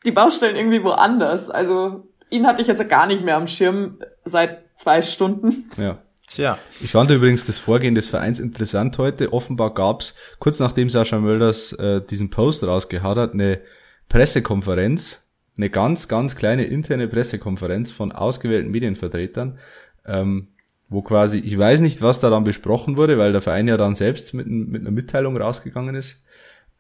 [0.06, 1.49] die Baustellen irgendwie woanders.
[1.49, 5.69] Also ihn hatte ich jetzt gar nicht mehr am Schirm seit zwei Stunden.
[5.77, 5.99] Ja.
[6.36, 9.34] Tja, Ich fand übrigens das Vorgehen des Vereins interessant heute.
[9.34, 13.62] Offenbar gab's kurz nachdem Sascha Mölders äh, diesen Post rausgehauen hat, eine
[14.10, 19.60] Pressekonferenz, eine ganz, ganz kleine interne Pressekonferenz von ausgewählten Medienvertretern,
[20.06, 20.48] ähm,
[20.89, 23.93] wo quasi, ich weiß nicht, was da dann besprochen wurde, weil der Verein ja dann
[23.93, 26.24] selbst mit, mit einer Mitteilung rausgegangen ist.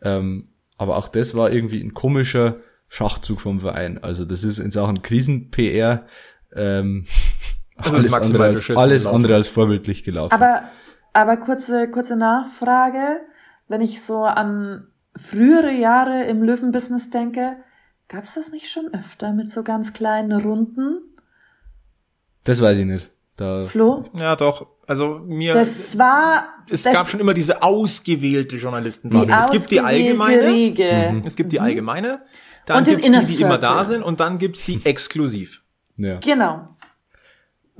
[0.01, 2.57] Ähm, aber auch das war irgendwie ein komischer
[2.89, 4.03] Schachzug vom Verein.
[4.03, 6.07] Also das ist in Sachen Krisen-PR
[6.55, 7.05] ähm,
[7.77, 9.15] Das ist alles, maximal andere als, beschissen alles gelaufen.
[9.15, 10.33] andere als vorbildlich gelaufen.
[10.33, 10.63] Aber,
[11.13, 13.21] aber kurze, kurze Nachfrage.
[13.67, 17.57] Wenn ich so an frühere Jahre im Löwenbusiness denke,
[18.07, 20.99] gab's das nicht schon öfter mit so ganz kleinen Runden?
[22.43, 23.09] das weiß ich nicht.
[23.37, 24.03] Da, Flo?
[24.19, 24.67] Ja, doch.
[24.85, 29.09] Also mir, Das war, es das, gab schon immer diese ausgewählte Journalisten.
[29.09, 31.21] die es gibt die allgemeine, Regel.
[31.25, 32.21] es gibt die allgemeine,
[32.65, 35.63] dann Und den gibt's die, die immer da sind und dann gibt's die exklusiv.
[35.95, 36.19] ja.
[36.19, 36.72] Genau.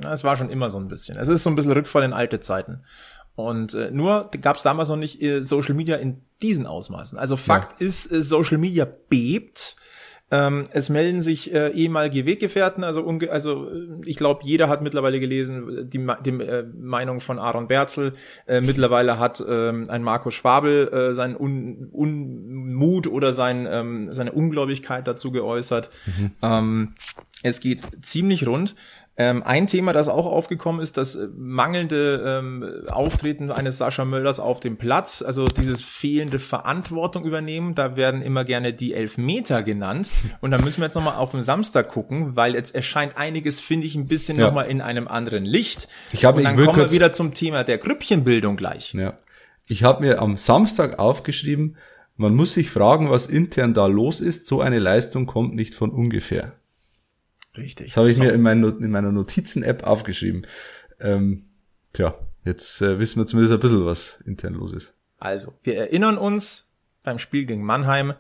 [0.02, 1.18] Ja, Es war schon immer so ein bisschen.
[1.18, 2.84] Es ist so ein bisschen Rückfall in alte Zeiten.
[3.36, 7.18] Und äh, nur gab es damals noch nicht äh, Social Media in diesen Ausmaßen.
[7.18, 9.76] Also Fakt ist, äh, Social Media bebt.
[10.32, 14.82] Ähm, es melden sich äh, ehemalige Weggefährten, also, unge also äh, ich glaube, jeder hat
[14.82, 18.14] mittlerweile gelesen die, die äh, Meinung von Aaron Berzel.
[18.48, 24.32] Äh, mittlerweile hat ähm, ein Markus Schwabel äh, seinen Un Unmut oder sein, ähm, seine
[24.32, 25.92] Ungläubigkeit dazu geäußert.
[26.42, 26.96] Ähm,
[27.44, 28.76] es geht ziemlich rund.
[29.16, 34.40] Ähm, ein Thema, das auch aufgekommen ist, das äh, mangelnde ähm, Auftreten eines Sascha Mölders
[34.40, 37.76] auf dem Platz, also dieses fehlende Verantwortung übernehmen.
[37.76, 40.10] Da werden immer gerne die Elfmeter genannt.
[40.42, 43.86] Und da müssen wir jetzt nochmal auf den Samstag gucken, weil jetzt erscheint einiges, finde
[43.86, 44.48] ich, ein bisschen Ja.
[44.48, 45.88] nochmal in einem anderen Licht.
[46.12, 48.94] Ich hab- Und ich dann will kommen wir wieder zum Thema der Grüppchenbildung gleich.
[48.96, 49.20] Ja.
[49.68, 51.78] Ich habe mir am Samstag aufgeschrieben,
[52.18, 54.48] man muss sich fragen, was intern da los ist.
[54.48, 56.54] So eine Leistung kommt nicht von ungefähr.
[57.58, 57.88] Richtig.
[57.88, 58.24] Das habe ich So.
[58.24, 60.48] mir in, mein, in meiner Notizen-App aufgeschrieben.
[61.00, 61.46] Ähm,
[61.94, 64.94] tja, jetzt äh, wissen wir zumindest ein bisschen, was intern los ist.
[65.20, 66.68] Also, wir erinnern uns
[67.04, 68.14] beim Spiel gegen Mannheim,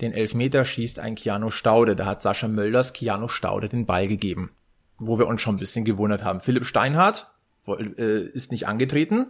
[0.00, 1.96] den Elfmeter schießt ein Keanu Staude.
[1.96, 4.52] Da hat Sascha Mölders Keanu Staude den Ball gegeben.
[4.98, 6.40] Wo wir uns schon ein bisschen gewundert haben.
[6.40, 7.30] Philipp Steinhardt
[7.66, 9.26] äh, ist nicht angetreten.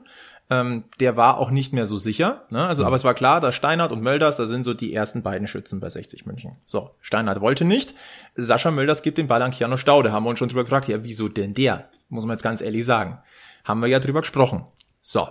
[0.50, 2.46] Ähm, der war auch nicht mehr so sicher.
[2.50, 2.66] Ne?
[2.66, 5.46] Also, aber es war klar, dass Steinhardt und Mölders, da sind so die ersten beiden
[5.46, 6.56] Schützen bei 60 München.
[6.64, 7.94] So, Steinhardt wollte nicht.
[8.34, 10.12] Sascha Mölders gibt den Ball an Keanu Staude.
[10.12, 11.90] Haben wir uns schon drüber gefragt, ja, wieso denn der?
[12.08, 13.18] Muss man jetzt ganz ehrlich sagen.
[13.64, 14.64] Haben wir ja drüber gesprochen.
[15.02, 15.28] So,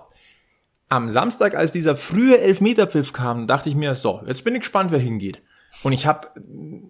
[0.90, 4.92] am Samstag, als dieser frühe Elfmeterpfiff kam, dachte ich mir, so, jetzt bin ich gespannt,
[4.92, 5.42] wer hingeht.
[5.84, 6.30] Und ich habe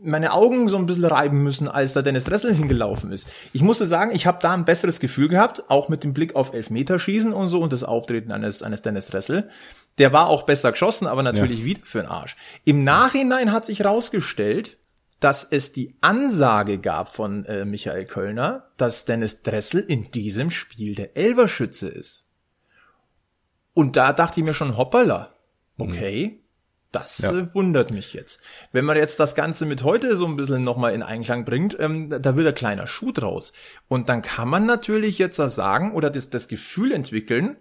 [0.01, 3.27] meine Augen so ein bisschen reiben müssen, als da Dennis Dressel hingelaufen ist.
[3.51, 6.53] Ich musste sagen, ich habe da ein besseres Gefühl gehabt, auch mit dem Blick auf
[6.53, 9.49] Elfmeterschießen und so und das Auftreten eines, eines Dennis Dressel.
[9.97, 12.35] Der war auch besser geschossen, aber natürlich wieder für den Arsch.
[12.63, 14.77] Im Nachhinein hat sich rausgestellt,
[15.19, 20.95] dass es die Ansage gab von äh, Michael Kölner, dass Dennis Dressel in diesem Spiel
[20.95, 22.29] der Elverschütze ist.
[23.73, 25.33] Und da dachte ich mir schon, hoppala,
[25.77, 26.43] okay,
[26.99, 27.31] das Ja.
[27.31, 28.41] äh, wundert mich jetzt.
[28.71, 32.09] Wenn man jetzt das Ganze mit heute so ein bisschen nochmal in Einklang bringt, ähm,
[32.21, 33.53] da wird ein kleiner Schuh draus.
[33.87, 37.57] Und dann kann man natürlich jetzt sagen oder das, das Gefühl entwickeln,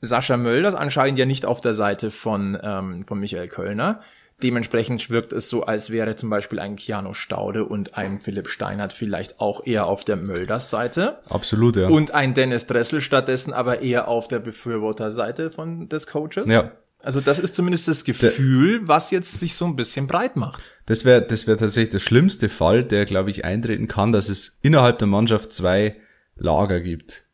[0.00, 4.00] Sascha Mölders anscheinend ja nicht auf der Seite von, ähm, von Michael Kölner.
[4.42, 8.92] Dementsprechend wirkt es so, als wäre zum Beispiel ein Keanu Staude und ein Philipp Steinhardt
[8.92, 11.20] vielleicht auch eher auf der Mölders Seite.
[11.30, 11.88] Absolut, ja.
[11.88, 16.46] Und ein Dennis Dressel stattdessen aber eher auf der Befürworterseite von des Coaches.
[16.48, 16.70] Ja.
[17.06, 20.72] Also das ist zumindest das Gefühl, was jetzt sich so ein bisschen breit macht.
[20.86, 24.58] Das wäre das wär tatsächlich der schlimmste Fall, der, glaube ich, eintreten kann, dass es
[24.62, 25.94] innerhalb der Mannschaft zwei
[26.34, 27.24] Lager gibt.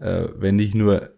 [0.00, 1.10] Äh, wenn nicht nur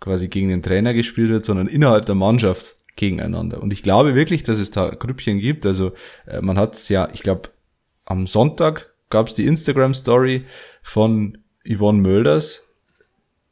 [0.00, 3.62] quasi gegen den Trainer gespielt wird, sondern innerhalb der Mannschaft gegeneinander.
[3.62, 5.64] Und ich glaube wirklich, dass es da Grüppchen gibt.
[5.64, 5.92] Also
[6.26, 7.50] äh, man hat es ja, ich glaube,
[8.04, 10.44] am Sonntag gab es die Instagram-Story
[10.82, 12.74] von Yvonne Mölders.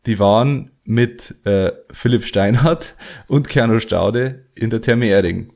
[0.07, 2.95] Die waren mit äh, Philipp Steinhardt
[3.29, 5.53] und Kerno Staude in der Therme Erding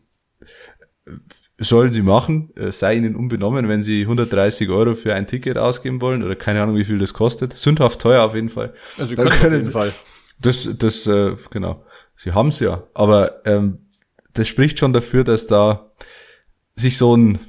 [1.58, 6.00] sollen sie machen, äh, sei ihnen unbenommen, wenn sie 130 Euro für ein Ticket ausgeben
[6.00, 7.56] wollen oder keine Ahnung, wie viel das kostet.
[7.58, 8.74] Sündhaft teuer auf jeden Fall.
[8.96, 9.92] Also Dann können auf können- jeden Fall.
[10.40, 11.84] Das, das, äh, genau.
[12.16, 12.84] Sie haben's ja.
[12.94, 13.78] Aber ähm,
[14.34, 15.90] das spricht schon dafür, dass da
[16.76, 17.40] sich so ein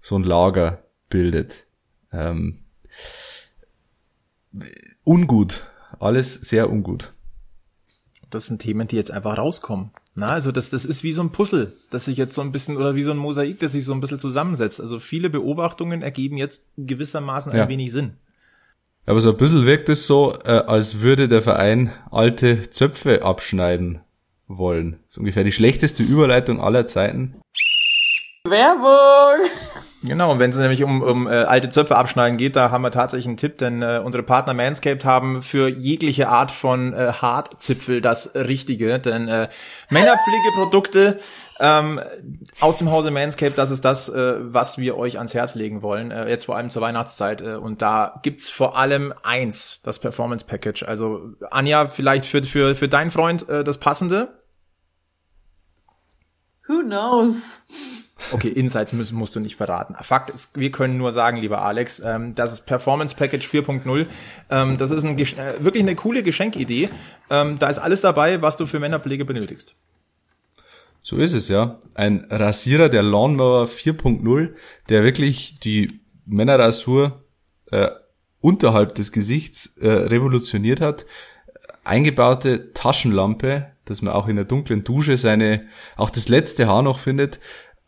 [0.00, 1.64] so ein Lager bildet.
[2.12, 2.64] Ähm,
[5.04, 5.64] ungut.
[5.98, 7.12] Alles sehr ungut.
[8.32, 9.90] Das sind Themen, die jetzt einfach rauskommen.
[10.14, 12.76] Na, also das, das ist wie so ein Puzzle, das sich jetzt so ein bisschen,
[12.76, 14.80] oder wie so ein Mosaik, das sich so ein bisschen zusammensetzt.
[14.80, 17.68] Also viele Beobachtungen ergeben jetzt gewissermaßen ein Ja.
[17.68, 18.14] wenig Sinn.
[19.06, 24.00] Aber so ein bisschen wirkt es so, äh, als würde der Verein alte Zöpfe abschneiden
[24.48, 24.98] wollen.
[25.06, 27.34] Das ist ungefähr die schlechteste Überleitung aller Zeiten.
[28.44, 29.48] Werbung!
[30.04, 32.90] Genau, und wenn es nämlich um, um äh, alte Zöpfe abschneiden geht, da haben wir
[32.90, 38.00] tatsächlich einen Tipp, denn äh, unsere Partner Manscaped haben für jegliche Art von äh, Hartzipfel
[38.00, 39.48] das Richtige, denn äh,
[39.90, 41.20] Männerpflegeprodukte
[41.60, 42.00] ähm,
[42.58, 46.10] aus dem Hause Manscaped, das ist das, äh, was wir euch ans Herz legen wollen,
[46.10, 50.44] äh, jetzt vor allem zur Weihnachtszeit äh, und da gibt's vor allem eins, das Performance
[50.44, 50.82] Package.
[50.82, 54.40] Also Anja, vielleicht für, für, für deinen Freund äh, das Passende?
[56.66, 57.60] Who knows?
[58.30, 59.94] Okay, Insights müssen, musst du nicht verraten.
[60.00, 64.06] Fakt ist, wir können nur sagen, lieber Alex, ähm, das ist Performance Package 4.0.
[64.50, 65.24] Ähm, das ist ein, äh,
[65.58, 66.88] wirklich eine coole Geschenkidee.
[67.30, 69.74] Ähm, da ist alles dabei, was du für Männerpflege benötigst.
[71.02, 71.78] So ist es, ja.
[71.94, 74.54] Ein Rasierer der Lawnmower 4.0,
[74.88, 77.24] der wirklich die Männerrasur
[77.70, 77.90] äh,
[78.40, 81.06] unterhalb des Gesichts äh, revolutioniert hat.
[81.84, 85.66] Eingebaute Taschenlampe, dass man auch in der dunklen Dusche seine,
[85.96, 87.40] auch das letzte Haar noch findet.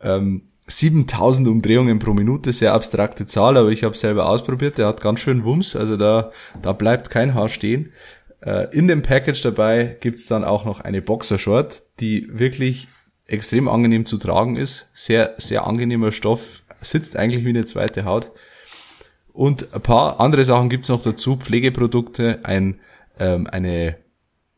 [0.05, 5.01] Ähm, 7000 Umdrehungen pro Minute, sehr abstrakte Zahl, aber ich habe selber ausprobiert, der hat
[5.01, 6.33] ganz schön Wumms, also da,
[6.63, 7.93] da bleibt kein Haar stehen.
[8.41, 12.89] Äh, in dem Package dabei gibt's dann auch noch eine Boxershort, die wirklich
[13.27, 18.31] extrem angenehm zu tragen ist, sehr, sehr angenehmer Stoff, sitzt eigentlich wie eine zweite Haut.
[19.33, 22.81] Und ein paar andere Sachen gibt's noch dazu, Pflegeprodukte, ein,
[23.19, 23.97] ähm, eine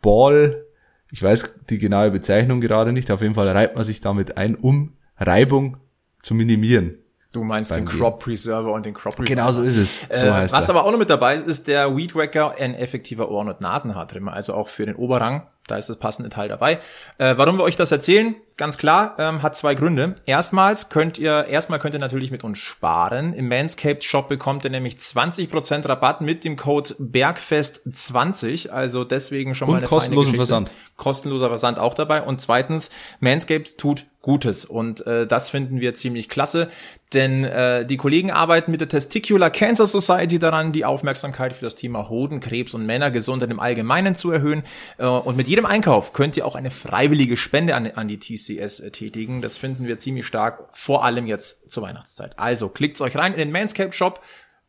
[0.02, 0.64] Ball,
[1.10, 4.54] ich weiß die genaue Bezeichnung gerade nicht, auf jeden Fall reibt man sich damit ein,
[4.54, 5.78] um Reibung
[6.22, 6.98] zu minimieren.
[7.36, 9.26] Du meinst den Crop Preserver und den Crop Remover.
[9.26, 10.00] Genau so ist es.
[10.10, 10.74] So äh, heißt was er.
[10.74, 14.32] aber auch noch mit dabei ist, ist der Weed Wacker, ein effektiver Ohren- und Nasenhaartrimmer,
[14.32, 15.46] also auch für den Oberrang.
[15.66, 16.78] Da ist das passende Teil dabei.
[17.18, 18.36] Äh, warum wir euch das erzählen?
[18.56, 20.14] Ganz klar, ähm, hat zwei Gründe.
[20.24, 23.34] Erstmals könnt ihr, erstmal könnt ihr natürlich mit uns sparen.
[23.34, 28.70] Im Manscaped Shop bekommt ihr nämlich 20% Rabatt mit dem Code Bergfest20.
[28.70, 30.70] Also deswegen schon und mal eine kostenlosen Versand.
[30.96, 32.22] Kostenloser Versand auch dabei.
[32.22, 32.90] Und zweitens,
[33.20, 34.64] Manscaped tut Gutes.
[34.64, 36.68] Und äh, das finden wir ziemlich klasse,
[37.14, 41.76] denn äh, die Kollegen arbeiten mit der Testicular Cancer Society daran, die Aufmerksamkeit für das
[41.76, 44.64] Thema Hodenkrebs und Männergesundheit im Allgemeinen zu erhöhen.
[44.98, 48.80] Äh, und mit jedem Einkauf könnt ihr auch eine freiwillige Spende an, an die TCS
[48.80, 49.42] äh, tätigen.
[49.42, 52.36] Das finden wir ziemlich stark, vor allem jetzt zur Weihnachtszeit.
[52.36, 54.20] Also klickt euch rein in den Manscaped Shop,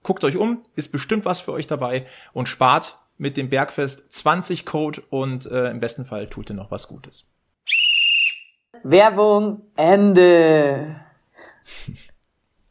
[0.04, 4.68] guckt euch um, ist bestimmt was für euch dabei und spart mit dem Bergfest 20
[4.68, 7.26] Code und äh, im besten Fall tut ihr noch was Gutes.
[8.90, 10.96] Werbung Ende.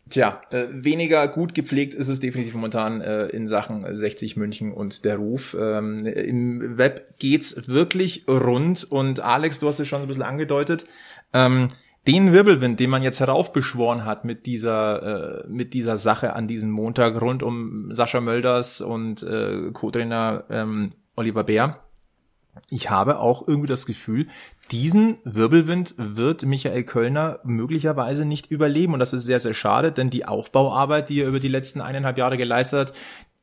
[0.08, 5.04] Tja, äh, weniger gut gepflegt ist es definitiv momentan äh, in Sachen 60 München und
[5.04, 5.54] der Ruf.
[5.60, 10.86] Ähm, Im Web geht's wirklich rund und Alex, du hast es schon ein bisschen angedeutet.
[11.34, 11.68] Ähm,
[12.06, 16.70] den Wirbelwind, den man jetzt heraufbeschworen hat mit dieser äh, mit dieser Sache an diesem
[16.70, 21.80] Montag rund um Sascha Mölders und äh, Co-Trainer ähm, Oliver Bär,
[22.70, 24.26] ich habe auch irgendwie das Gefühl,
[24.70, 28.94] diesen Wirbelwind wird Michael Kölner möglicherweise nicht überleben.
[28.94, 32.18] Und das ist sehr, sehr schade, denn die Aufbauarbeit, die er über die letzten eineinhalb
[32.18, 32.96] Jahre geleistet hat,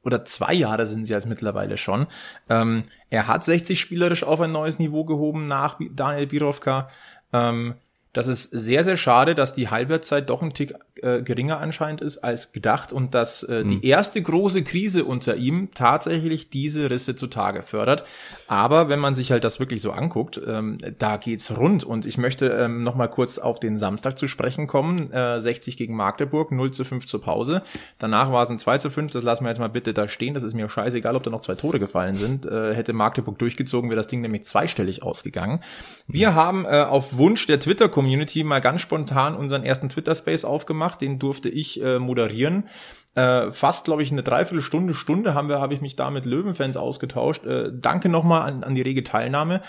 [0.04, 2.08] oder zwei Jahre sind sie jetzt mittlerweile schon.
[2.50, 6.90] Ähm, er hat 60 spielerisch auf ein neues Niveau gehoben nach Daniel Birovka.
[7.32, 7.76] Ähm,
[8.14, 12.20] das ist sehr, sehr schade, dass die Halbwertszeit doch ein Tick äh, geringer anscheinend ist
[12.20, 13.70] als gedacht und dass äh, mhm.
[13.70, 18.04] die erste große Krise unter ihm tatsächlich diese Risse zutage fördert.
[18.48, 21.84] Aber wenn man sich halt das wirklich so anguckt, ähm, da geht's rund.
[21.84, 25.12] Und ich möchte ähm, noch mal kurz auf den Samstag zu sprechen kommen.
[25.12, 27.64] Äh, 60 gegen Magdeburg, 0 zu 5 zur Pause.
[27.98, 29.12] Danach war es ein 2 zu 5.
[29.12, 30.36] Das lassen wir jetzt mal bitte da stehen.
[30.36, 32.46] Das ist mir scheißegal, ob da noch zwei Tore gefallen sind.
[32.46, 35.62] Äh, hätte Magdeburg durchgezogen, wäre das Ding nämlich zweistellig ausgegangen.
[36.06, 36.36] Wir mhm.
[36.36, 41.00] haben äh, auf Wunsch der Twitter-Community Community mal ganz spontan unseren ersten Twitter-Space aufgemacht.
[41.00, 42.68] Den durfte ich äh, moderieren.
[43.16, 46.76] Äh, fast, glaube ich, eine Dreiviertelstunde, Stunde haben wir, habe ich mich da mit Löwenfans
[46.76, 47.46] ausgetauscht.
[47.46, 49.62] Äh, danke nochmal an, an die rege Teilnahme.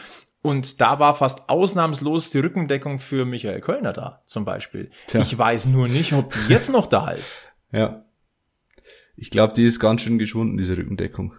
[0.43, 4.91] Und da war fast ausnahmslos die Rückendeckung für Michael Kölner da, zum Beispiel.
[5.07, 5.20] Tja.
[5.20, 7.39] Ich weiß nur nicht, ob die jetzt noch da ist.
[7.72, 8.05] Ja.
[9.16, 11.35] Ich glaube, die ist ganz schön geschwunden, diese Rückendeckung.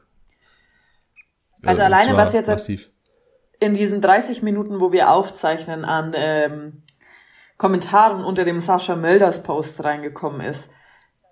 [1.64, 2.90] Also äh, alleine, was jetzt massiv.
[3.62, 6.84] in diesen 30 Minuten, wo wir aufzeichnen, an ähm,
[7.58, 10.70] Kommentaren unter dem Sascha Mölders Post reingekommen ist.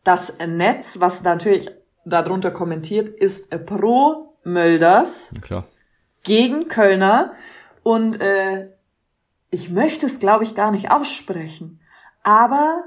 [0.03, 1.71] Das Netz, was natürlich
[2.05, 5.65] darunter kommentiert, ist pro Mölders Klar.
[6.23, 7.33] gegen Kölner
[7.83, 8.69] und äh,
[9.49, 11.79] ich möchte es, glaube ich, gar nicht aussprechen.
[12.23, 12.83] Aber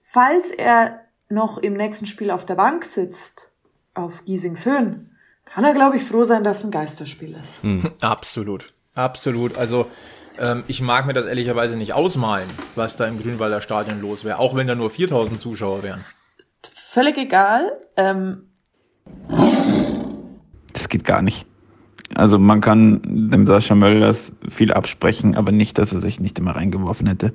[0.00, 3.50] falls er noch im nächsten Spiel auf der Bank sitzt,
[3.94, 7.62] auf Giesings Höhen, kann er, glaube ich, froh sein, dass ein Geisterspiel ist.
[7.62, 7.92] Hm.
[8.00, 8.72] Absolut.
[8.94, 9.56] Absolut.
[9.58, 9.86] Also
[10.38, 14.38] ähm, ich mag mir das ehrlicherweise nicht ausmalen, was da im Grünwalder Stadion los wäre,
[14.38, 16.04] auch wenn da nur 4000 Zuschauer wären.
[16.74, 17.72] Völlig egal.
[17.96, 18.48] Ähm
[20.72, 21.46] das geht gar nicht.
[22.14, 26.54] Also man kann dem Sascha Mölders viel absprechen, aber nicht, dass er sich nicht immer
[26.54, 27.32] reingeworfen hätte.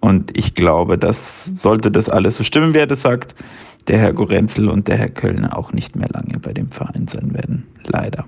[0.00, 3.34] Und ich glaube, dass sollte das alles so stimmen, wie er das sagt,
[3.88, 7.34] der Herr Gorenzel und der Herr Kölner auch nicht mehr lange bei dem Verein sein
[7.34, 7.66] werden.
[7.84, 8.24] Leider.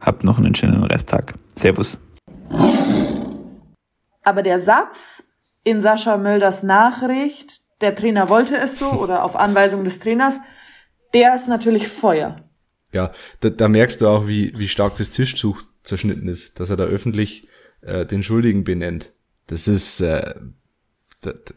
[0.00, 1.34] Habt noch einen schönen Resttag.
[1.56, 1.98] Servus.
[4.24, 5.24] Aber der Satz
[5.62, 10.40] in Sascha Mölders Nachricht, der Trainer wollte es so oder auf Anweisung des Trainers,
[11.12, 12.42] der ist natürlich Feuer.
[12.92, 16.76] Ja, da, da merkst du auch, wie, wie stark das Tischtuch zerschnitten ist, dass er
[16.76, 17.48] da öffentlich
[17.82, 19.12] äh, den Schuldigen benennt.
[19.46, 20.34] Das ist, äh,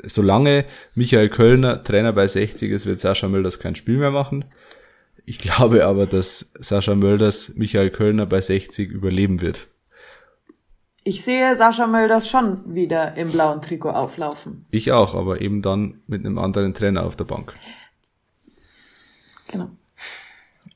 [0.04, 0.66] solange
[0.96, 4.46] Michael Kölner Trainer bei 60 ist, wird Sascha Mölders kein Spiel mehr machen.
[5.26, 9.70] Ich glaube aber, dass Sascha Mölders Michael Kölner bei 60 überleben wird.
[11.08, 14.66] Ich sehe Sascha Mölders schon wieder im blauen Trikot auflaufen.
[14.72, 17.54] Ich auch, aber eben dann mit einem anderen Trainer auf der Bank.
[19.48, 19.70] Genau.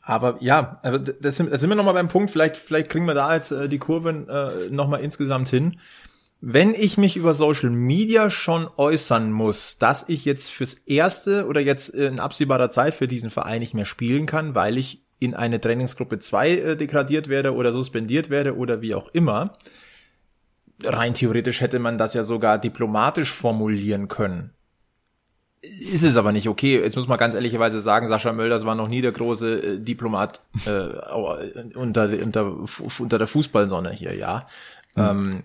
[0.02, 3.14] Aber ja, also das sind, das sind wir nochmal beim Punkt, vielleicht, vielleicht kriegen wir
[3.14, 5.76] da jetzt äh, die Kurven äh, nochmal insgesamt hin.
[6.40, 11.60] Wenn ich mich über Social Media schon äußern muss, dass ich jetzt fürs Erste oder
[11.60, 15.60] jetzt in absehbarer Zeit für diesen Verein nicht mehr spielen kann, weil ich in eine
[15.60, 19.58] Trainingsgruppe 2 äh, degradiert werde oder suspendiert werde oder wie auch immer,
[20.84, 24.52] rein theoretisch hätte man das ja sogar diplomatisch formulieren können.
[25.62, 26.82] Ist es aber nicht okay.
[26.82, 30.42] Jetzt muss man ganz ehrlicherweise sagen, Sascha Mölders war noch nie der große äh, Diplomat
[30.66, 30.88] äh,
[31.76, 32.56] unter, unter,
[33.00, 34.48] unter der Fußballsonne hier, ja.
[34.96, 35.04] Mhm.
[35.04, 35.44] Ähm,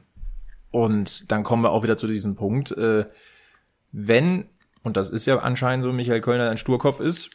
[0.70, 3.05] und dann kommen wir auch wieder zu diesem Punkt, äh,
[3.93, 4.47] wenn,
[4.82, 7.30] und das ist ja anscheinend so, Michael Kölner ein Sturkopf ist,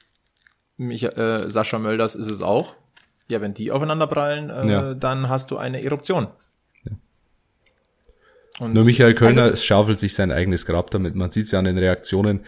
[0.77, 2.75] Michael, äh, Sascha Mölders ist es auch,
[3.29, 4.93] ja, wenn die aufeinander prallen, äh, ja.
[4.95, 6.27] dann hast du eine Eruption.
[8.61, 11.15] Und Nur Michael Kölner also, schaufelt sich sein eigenes Grab damit.
[11.15, 12.41] Man sieht es ja an den Reaktionen.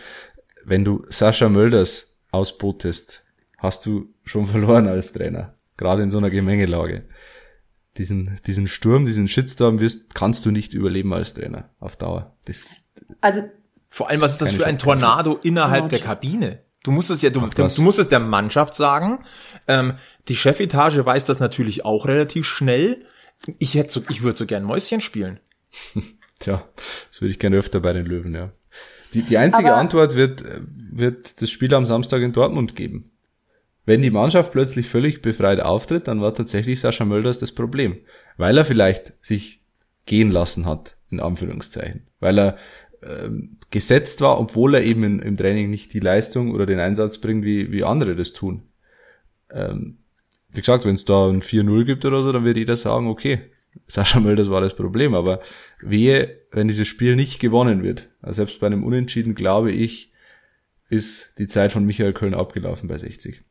[0.63, 3.23] Wenn du Sascha Mölders ausbotest,
[3.57, 5.55] hast du schon verloren als Trainer.
[5.77, 7.05] Gerade in so einer Gemengelage.
[7.97, 12.35] Diesen, diesen Sturm, diesen Shitstorm wirst, kannst du nicht überleben als Trainer auf Dauer.
[12.45, 12.65] Das,
[13.21, 13.43] also
[13.87, 16.59] vor allem, was ist das für ein Tornado innerhalb der Kabine?
[16.83, 19.23] Du musst es ja, du, du musst es der Mannschaft sagen.
[19.67, 19.93] Ähm,
[20.27, 23.05] die Chefetage weiß das natürlich auch relativ schnell.
[23.59, 25.39] Ich hätte so, ich würde so gern Mäuschen spielen.
[26.39, 26.67] Tja,
[27.09, 28.51] das würde ich gerne öfter bei den Löwen, ja.
[29.13, 30.43] Die, die einzige Aber Antwort wird,
[30.91, 33.11] wird das Spiel am Samstag in Dortmund geben.
[33.85, 37.97] Wenn die Mannschaft plötzlich völlig befreit auftritt, dann war tatsächlich Sascha Mölders das Problem.
[38.37, 39.61] Weil er vielleicht sich
[40.05, 42.07] gehen lassen hat, in Anführungszeichen.
[42.19, 42.57] Weil er
[43.01, 47.19] ähm, gesetzt war, obwohl er eben in, im Training nicht die Leistung oder den Einsatz
[47.19, 48.63] bringt, wie, wie andere das tun.
[49.51, 49.97] Ähm,
[50.49, 53.51] wie gesagt, wenn es da ein 4-0 gibt oder so, dann wird jeder sagen, okay,
[53.87, 55.41] Sascha Mölders war das Problem, aber
[55.79, 58.09] wehe, wenn dieses Spiel nicht gewonnen wird.
[58.21, 60.11] Also selbst bei einem Unentschieden, glaube ich,
[60.89, 63.41] ist die Zeit von Michael Köln abgelaufen bei 60.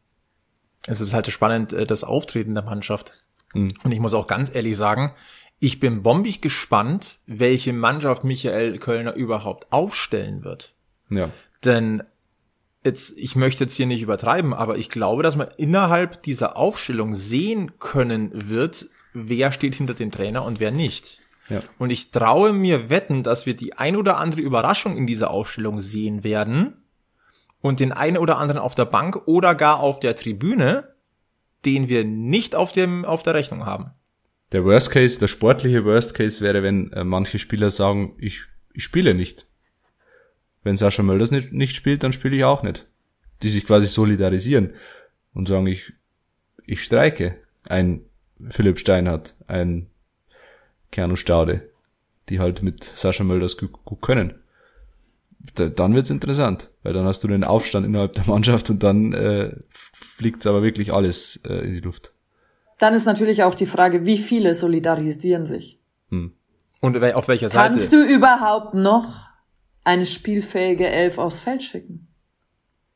[0.86, 3.24] Es ist halt spannend, äh, das Auftreten der Mannschaft.
[3.52, 3.74] Hm.
[3.82, 5.12] Und ich muss auch ganz ehrlich sagen,
[5.58, 10.74] ich bin bombig gespannt, welche Mannschaft Michael Kölner überhaupt aufstellen wird.
[11.08, 11.30] Ja.
[11.64, 12.02] Denn
[12.84, 17.14] jetzt, ich möchte jetzt hier nicht übertreiben, aber ich glaube, dass man innerhalb dieser Aufstellung
[17.14, 21.18] sehen können wird, wer steht hinter dem Trainer und wer nicht.
[21.48, 21.62] Ja.
[21.78, 25.80] Und ich traue mir wetten, dass wir die ein oder andere Überraschung in dieser Aufstellung
[25.80, 26.82] sehen werden
[27.60, 30.94] und den einen oder anderen auf der Bank oder gar auf der Tribüne,
[31.64, 33.90] den wir nicht auf dem auf der Rechnung haben.
[34.52, 38.42] Der Worst Case, der sportliche Worst Case wäre, wenn äh, manche Spieler sagen, ich,
[38.74, 39.46] ich spiele nicht.
[40.62, 42.86] Wenn Sascha Mölders nicht, nicht spielt, dann spiele ich auch nicht.
[43.42, 44.74] Die sich quasi solidarisieren
[45.32, 45.92] und sagen, ich,
[46.66, 47.38] ich streike.
[47.66, 48.04] Ein
[48.50, 49.86] Philipp Steinhardt, ein
[50.90, 51.70] Kerno Staude,
[52.28, 54.34] die halt mit Sascha Mölders gut, gut können.
[55.54, 59.12] Da, dann wird's interessant, weil dann hast du den Aufstand innerhalb der Mannschaft und dann
[59.12, 62.14] äh, fliegt's aber wirklich alles äh, in die Luft.
[62.78, 65.80] Dann ist natürlich auch die Frage, wie viele solidarisieren sich.
[66.10, 66.32] Hm.
[66.80, 67.74] Und auf welcher Seite?
[67.74, 69.28] Kannst du überhaupt noch
[69.84, 72.08] eine spielfähige Elf aufs Feld schicken?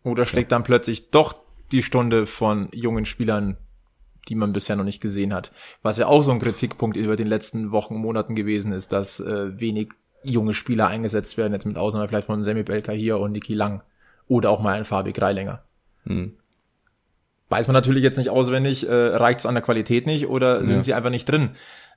[0.03, 1.37] Oder schlägt dann plötzlich doch
[1.73, 3.57] die Stunde von jungen Spielern
[4.29, 5.53] die man bisher noch nicht gesehen hat.
[5.83, 9.21] Was ja auch so ein Kritikpunkt über den letzten Wochen und Monaten gewesen ist, dass
[9.21, 9.91] äh, wenig
[10.23, 13.83] junge Spieler eingesetzt werden, jetzt mit Ausnahme vielleicht von Sammy Belka hier und Niki Lang.
[14.29, 15.63] Oder auch mal ein Fabi Greilinger.
[16.05, 16.33] Hm.
[17.49, 20.67] Weiß man natürlich jetzt nicht auswendig, äh, reicht es an der Qualität nicht oder ja.
[20.67, 21.51] sind sie einfach nicht drin?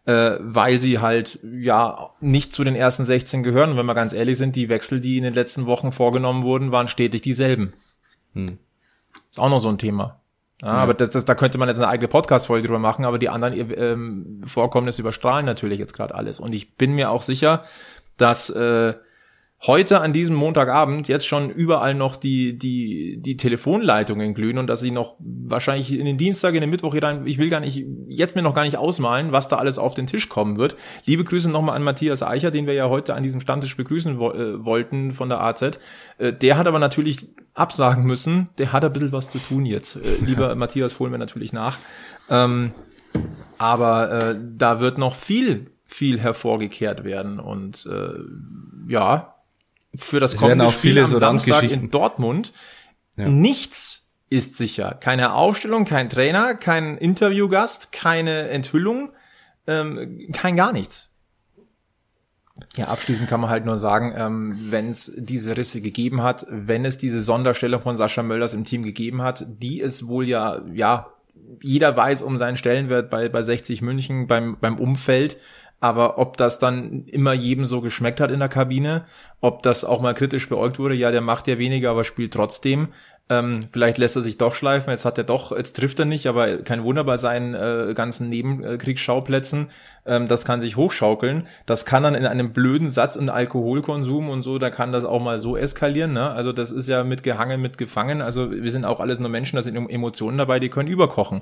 [0.06, 3.72] Äh, weil sie halt ja nicht zu den ersten 16 gehören.
[3.72, 6.72] Und wenn wir ganz ehrlich sind, die Wechsel, die in den letzten Wochen vorgenommen wurden,
[6.72, 7.74] waren stetig dieselben.
[8.34, 8.60] Hm.
[9.32, 10.22] Ist auch noch so ein Thema.
[10.62, 10.74] Ja, ja.
[10.74, 13.54] Aber das, das, da könnte man jetzt eine eigene Podcast-Folge drüber machen, aber die anderen
[13.78, 16.40] ähm, Vorkommnisse überstrahlen natürlich jetzt gerade alles.
[16.40, 17.64] Und ich bin mir auch sicher,
[18.18, 18.94] dass äh,
[19.68, 24.80] heute an diesem Montagabend jetzt schon überall noch die, die, die Telefonleitungen glühen und dass
[24.80, 27.86] sie noch wahrscheinlich in den Dienstag, in den Mittwoch hier rein, ich will gar nicht,
[28.08, 30.78] jetzt mir noch gar nicht ausmalen, was da alles auf den Tisch kommen wird.
[31.06, 34.32] Liebe Grüße nochmal an Matthias Eicher, den wir ja heute an diesem Stammtisch begrüßen wo,
[34.32, 35.80] äh, wollten von der AZ.
[36.18, 38.50] Äh, der hat aber natürlich absagen müssen.
[38.58, 39.98] Der hat ein bisschen was zu tun jetzt.
[39.98, 41.78] Äh, lieber Matthias, holen wir natürlich nach.
[42.30, 42.72] Ähm,
[43.58, 48.20] aber äh, da wird noch viel, viel hervorgekehrt werden und äh,
[48.88, 49.36] ja,
[49.96, 52.54] für das es kommende auch Spiel am so Samstag in Dortmund.
[53.18, 53.28] Ja.
[53.28, 54.98] Nichts ist sicher.
[55.00, 59.12] Keine Aufstellung, kein Trainer, kein Interviewgast, keine Enthüllung,
[59.68, 61.10] ähm, kein gar nichts.
[62.76, 66.86] Ja, abschließend kann man halt nur sagen, ähm, wenn es diese Risse gegeben hat, wenn
[66.86, 71.08] es diese Sonderstellung von Sascha Mölders im Team gegeben hat, die es wohl ja, ja,
[71.62, 75.38] jeder weiß um seinen Stellenwert bei, bei 60 München, beim, beim Umfeld,
[75.80, 79.06] aber ob das dann immer jedem so geschmeckt hat in der Kabine,
[79.40, 82.90] ob das auch mal kritisch beäugt wurde, ja, der macht ja weniger, aber spielt trotzdem.
[83.32, 86.26] Ähm, vielleicht lässt er sich doch schleifen, jetzt hat er doch, jetzt trifft er nicht,
[86.26, 89.70] aber kein Wunder bei seinen äh, ganzen Nebenkriegsschauplätzen.
[90.08, 91.48] Ähm, das kann sich hochschaukeln.
[91.68, 95.22] Das kann dann in einem blöden Satz in Alkoholkonsum und so, da kann das auch
[95.22, 96.12] mal so eskalieren.
[96.12, 96.28] Ne?
[96.32, 98.24] Also das ist ja mit gehangen, mit gefangen.
[98.24, 101.42] Also wir sind auch alles nur Menschen, da sind Emotionen dabei, die können überkochen.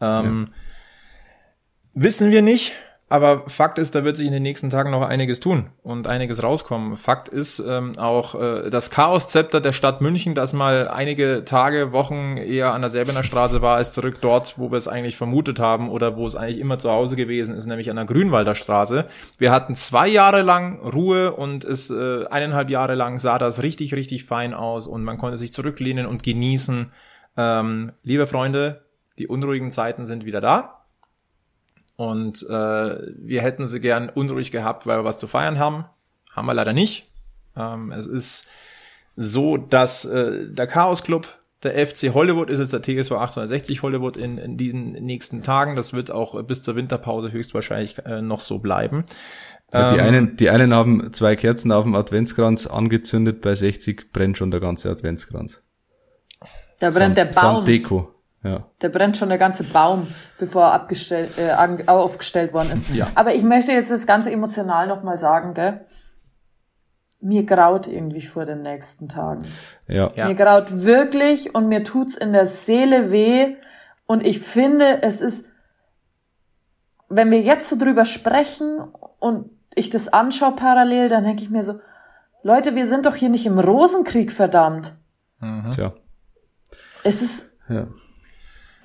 [0.00, 2.02] Ähm, ja.
[2.02, 2.74] Wissen wir nicht.
[3.08, 6.42] Aber Fakt ist, da wird sich in den nächsten Tagen noch einiges tun und einiges
[6.42, 6.96] rauskommen.
[6.96, 12.36] Fakt ist ähm, auch äh, das Chaoszepter der Stadt München, das mal einige Tage, Wochen
[12.36, 15.88] eher an der Säbener Straße war, ist zurück dort, wo wir es eigentlich vermutet haben
[15.88, 19.06] oder wo es eigentlich immer zu Hause gewesen ist, nämlich an der Grünwalder Straße.
[19.38, 23.94] Wir hatten zwei Jahre lang Ruhe und es äh, eineinhalb Jahre lang sah das richtig,
[23.94, 26.90] richtig fein aus und man konnte sich zurücklehnen und genießen.
[27.36, 28.82] Ähm, liebe Freunde,
[29.18, 30.85] die unruhigen Zeiten sind wieder da.
[31.96, 35.86] Und äh, wir hätten sie gern unruhig gehabt, weil wir was zu feiern haben.
[36.30, 37.06] Haben wir leider nicht.
[37.56, 38.46] Ähm, es ist
[39.16, 41.26] so, dass äh, der Chaos Club,
[41.62, 45.74] der FC Hollywood ist jetzt der TSV 1860 Hollywood in, in diesen nächsten Tagen.
[45.74, 49.04] Das wird auch bis zur Winterpause höchstwahrscheinlich äh, noch so bleiben.
[49.72, 54.12] Ja, die, ähm, einen, die einen haben zwei Kerzen auf dem Adventskranz angezündet, bei 60
[54.12, 55.62] brennt schon der ganze Adventskranz.
[56.78, 57.56] Da brennt Sand, der Baum.
[57.56, 58.15] Sanddeko.
[58.46, 58.64] Ja.
[58.78, 60.06] Da brennt schon der ganze Baum,
[60.38, 61.52] bevor er abgestellt, äh,
[61.86, 62.88] aufgestellt worden ist.
[62.90, 63.08] Ja.
[63.14, 65.84] Aber ich möchte jetzt das Ganze emotional nochmal sagen, gell?
[67.20, 69.44] Mir graut irgendwie vor den nächsten Tagen.
[69.88, 70.12] Ja.
[70.14, 70.28] ja.
[70.28, 73.56] Mir graut wirklich und mir tut's in der Seele weh.
[74.06, 75.46] Und ich finde, es ist,
[77.08, 78.78] wenn wir jetzt so drüber sprechen
[79.18, 81.80] und ich das anschaue parallel, dann denke ich mir so,
[82.42, 84.94] Leute, wir sind doch hier nicht im Rosenkrieg, verdammt.
[85.40, 85.70] Mhm.
[85.72, 85.94] Tja.
[87.02, 87.88] Es ist, ja.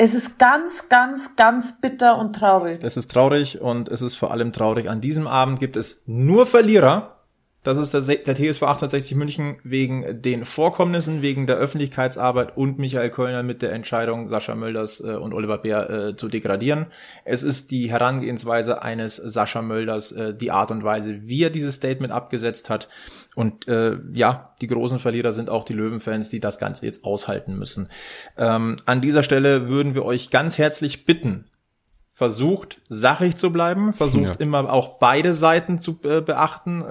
[0.04, 2.80] Es ist ganz, ganz, ganz bitter und traurig.
[2.82, 4.90] Es ist traurig und es ist vor allem traurig.
[4.90, 7.18] An diesem Abend gibt es nur Verlierer.
[7.62, 13.12] Das ist der, der TSV 1860 München wegen den Vorkommnissen, wegen der Öffentlichkeitsarbeit und Michael
[13.12, 16.88] Kölner mit der Entscheidung, Sascha Mölders äh, und Oliver Bär äh, zu degradieren.
[17.24, 21.76] Es ist die Herangehensweise eines Sascha Mölders, äh, die Art und Weise, wie er dieses
[21.76, 22.90] Statement abgesetzt hat.
[23.36, 27.58] Und äh, ja, die großen Verlierer sind auch die Löwenfans, die das Ganze jetzt aushalten
[27.58, 27.90] müssen.
[28.38, 31.46] Ähm, an dieser Stelle würden wir euch ganz herzlich bitten,
[32.22, 34.34] versucht sachlich zu bleiben, versucht ja.
[34.34, 36.84] immer auch beide Seiten zu äh, beachten.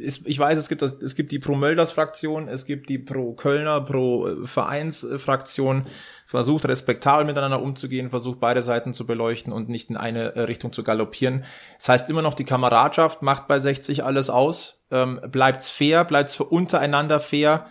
[0.00, 2.88] Äh, ist, ich weiß, es gibt das, es gibt die Pro Mölders Fraktion, es gibt
[2.88, 5.84] die Pro Kölner, Pro Vereins Fraktion.
[6.26, 10.72] Versucht respektabel miteinander umzugehen, versucht beide Seiten zu beleuchten und nicht in eine äh, Richtung
[10.72, 11.44] zu galoppieren.
[11.76, 14.84] Das heißt immer noch die Kameradschaft macht bei 60 alles aus.
[14.90, 17.66] Ähm, bleibt's fair, bleibt's für untereinander fair.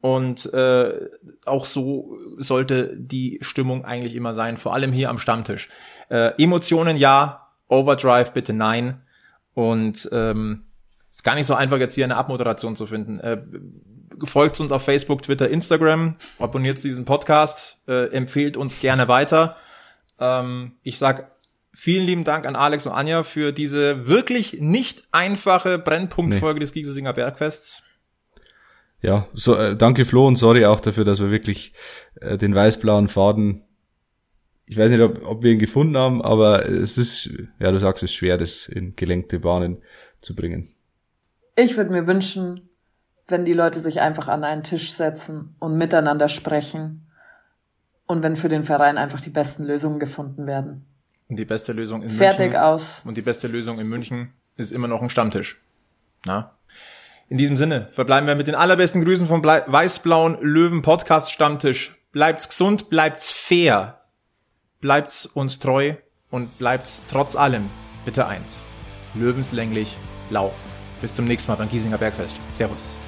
[0.00, 1.08] Und äh,
[1.46, 5.68] auch so sollte die Stimmung eigentlich immer sein, vor allem hier am Stammtisch.
[6.08, 9.02] Äh, Emotionen ja, Overdrive bitte nein.
[9.54, 10.64] Und ähm,
[11.10, 13.20] ist gar nicht so einfach, jetzt hier eine Abmoderation zu finden.
[13.20, 13.42] Äh,
[14.24, 19.56] folgt uns auf Facebook, Twitter, Instagram, abonniert diesen Podcast, äh, empfehlt uns gerne weiter.
[20.18, 21.32] Ähm, ich sag
[21.74, 26.60] vielen lieben Dank an Alex und Anja für diese wirklich nicht einfache Brennpunktfolge nee.
[26.60, 27.82] des Giesesinger Bergfests.
[29.02, 31.72] Ja, so, äh, danke Flo und sorry auch dafür, dass wir wirklich
[32.20, 33.64] äh, den weiß-blauen Faden
[34.72, 38.02] ich weiß nicht, ob, ob wir ihn gefunden haben, aber es ist, ja, du sagst,
[38.02, 39.82] es ist schwer, das in gelenkte Bahnen
[40.20, 40.74] zu bringen.
[41.56, 42.70] Ich würde mir wünschen,
[43.28, 47.06] wenn die Leute sich einfach an einen Tisch setzen und miteinander sprechen
[48.06, 50.86] und wenn für den Verein einfach die besten Lösungen gefunden werden.
[51.28, 52.52] Und die beste Lösung in Fertig München.
[52.52, 53.02] Fertig aus.
[53.04, 55.60] Und die beste Lösung in München ist immer noch ein Stammtisch.
[56.26, 56.56] Na?
[57.32, 61.96] In diesem Sinne verbleiben wir mit den allerbesten Grüßen vom weiß-blauen Löwen Podcast Stammtisch.
[62.12, 64.02] Bleibt's gesund, bleibt's fair
[64.82, 65.94] bleibt's uns treu
[66.30, 67.70] und bleibt's trotz allem
[68.04, 68.62] bitte eins.
[69.14, 69.96] Löwenslänglich
[70.28, 70.52] blau.
[71.00, 72.38] Bis zum nächsten Mal beim Giesinger Bergfest.
[72.50, 72.98] Servus.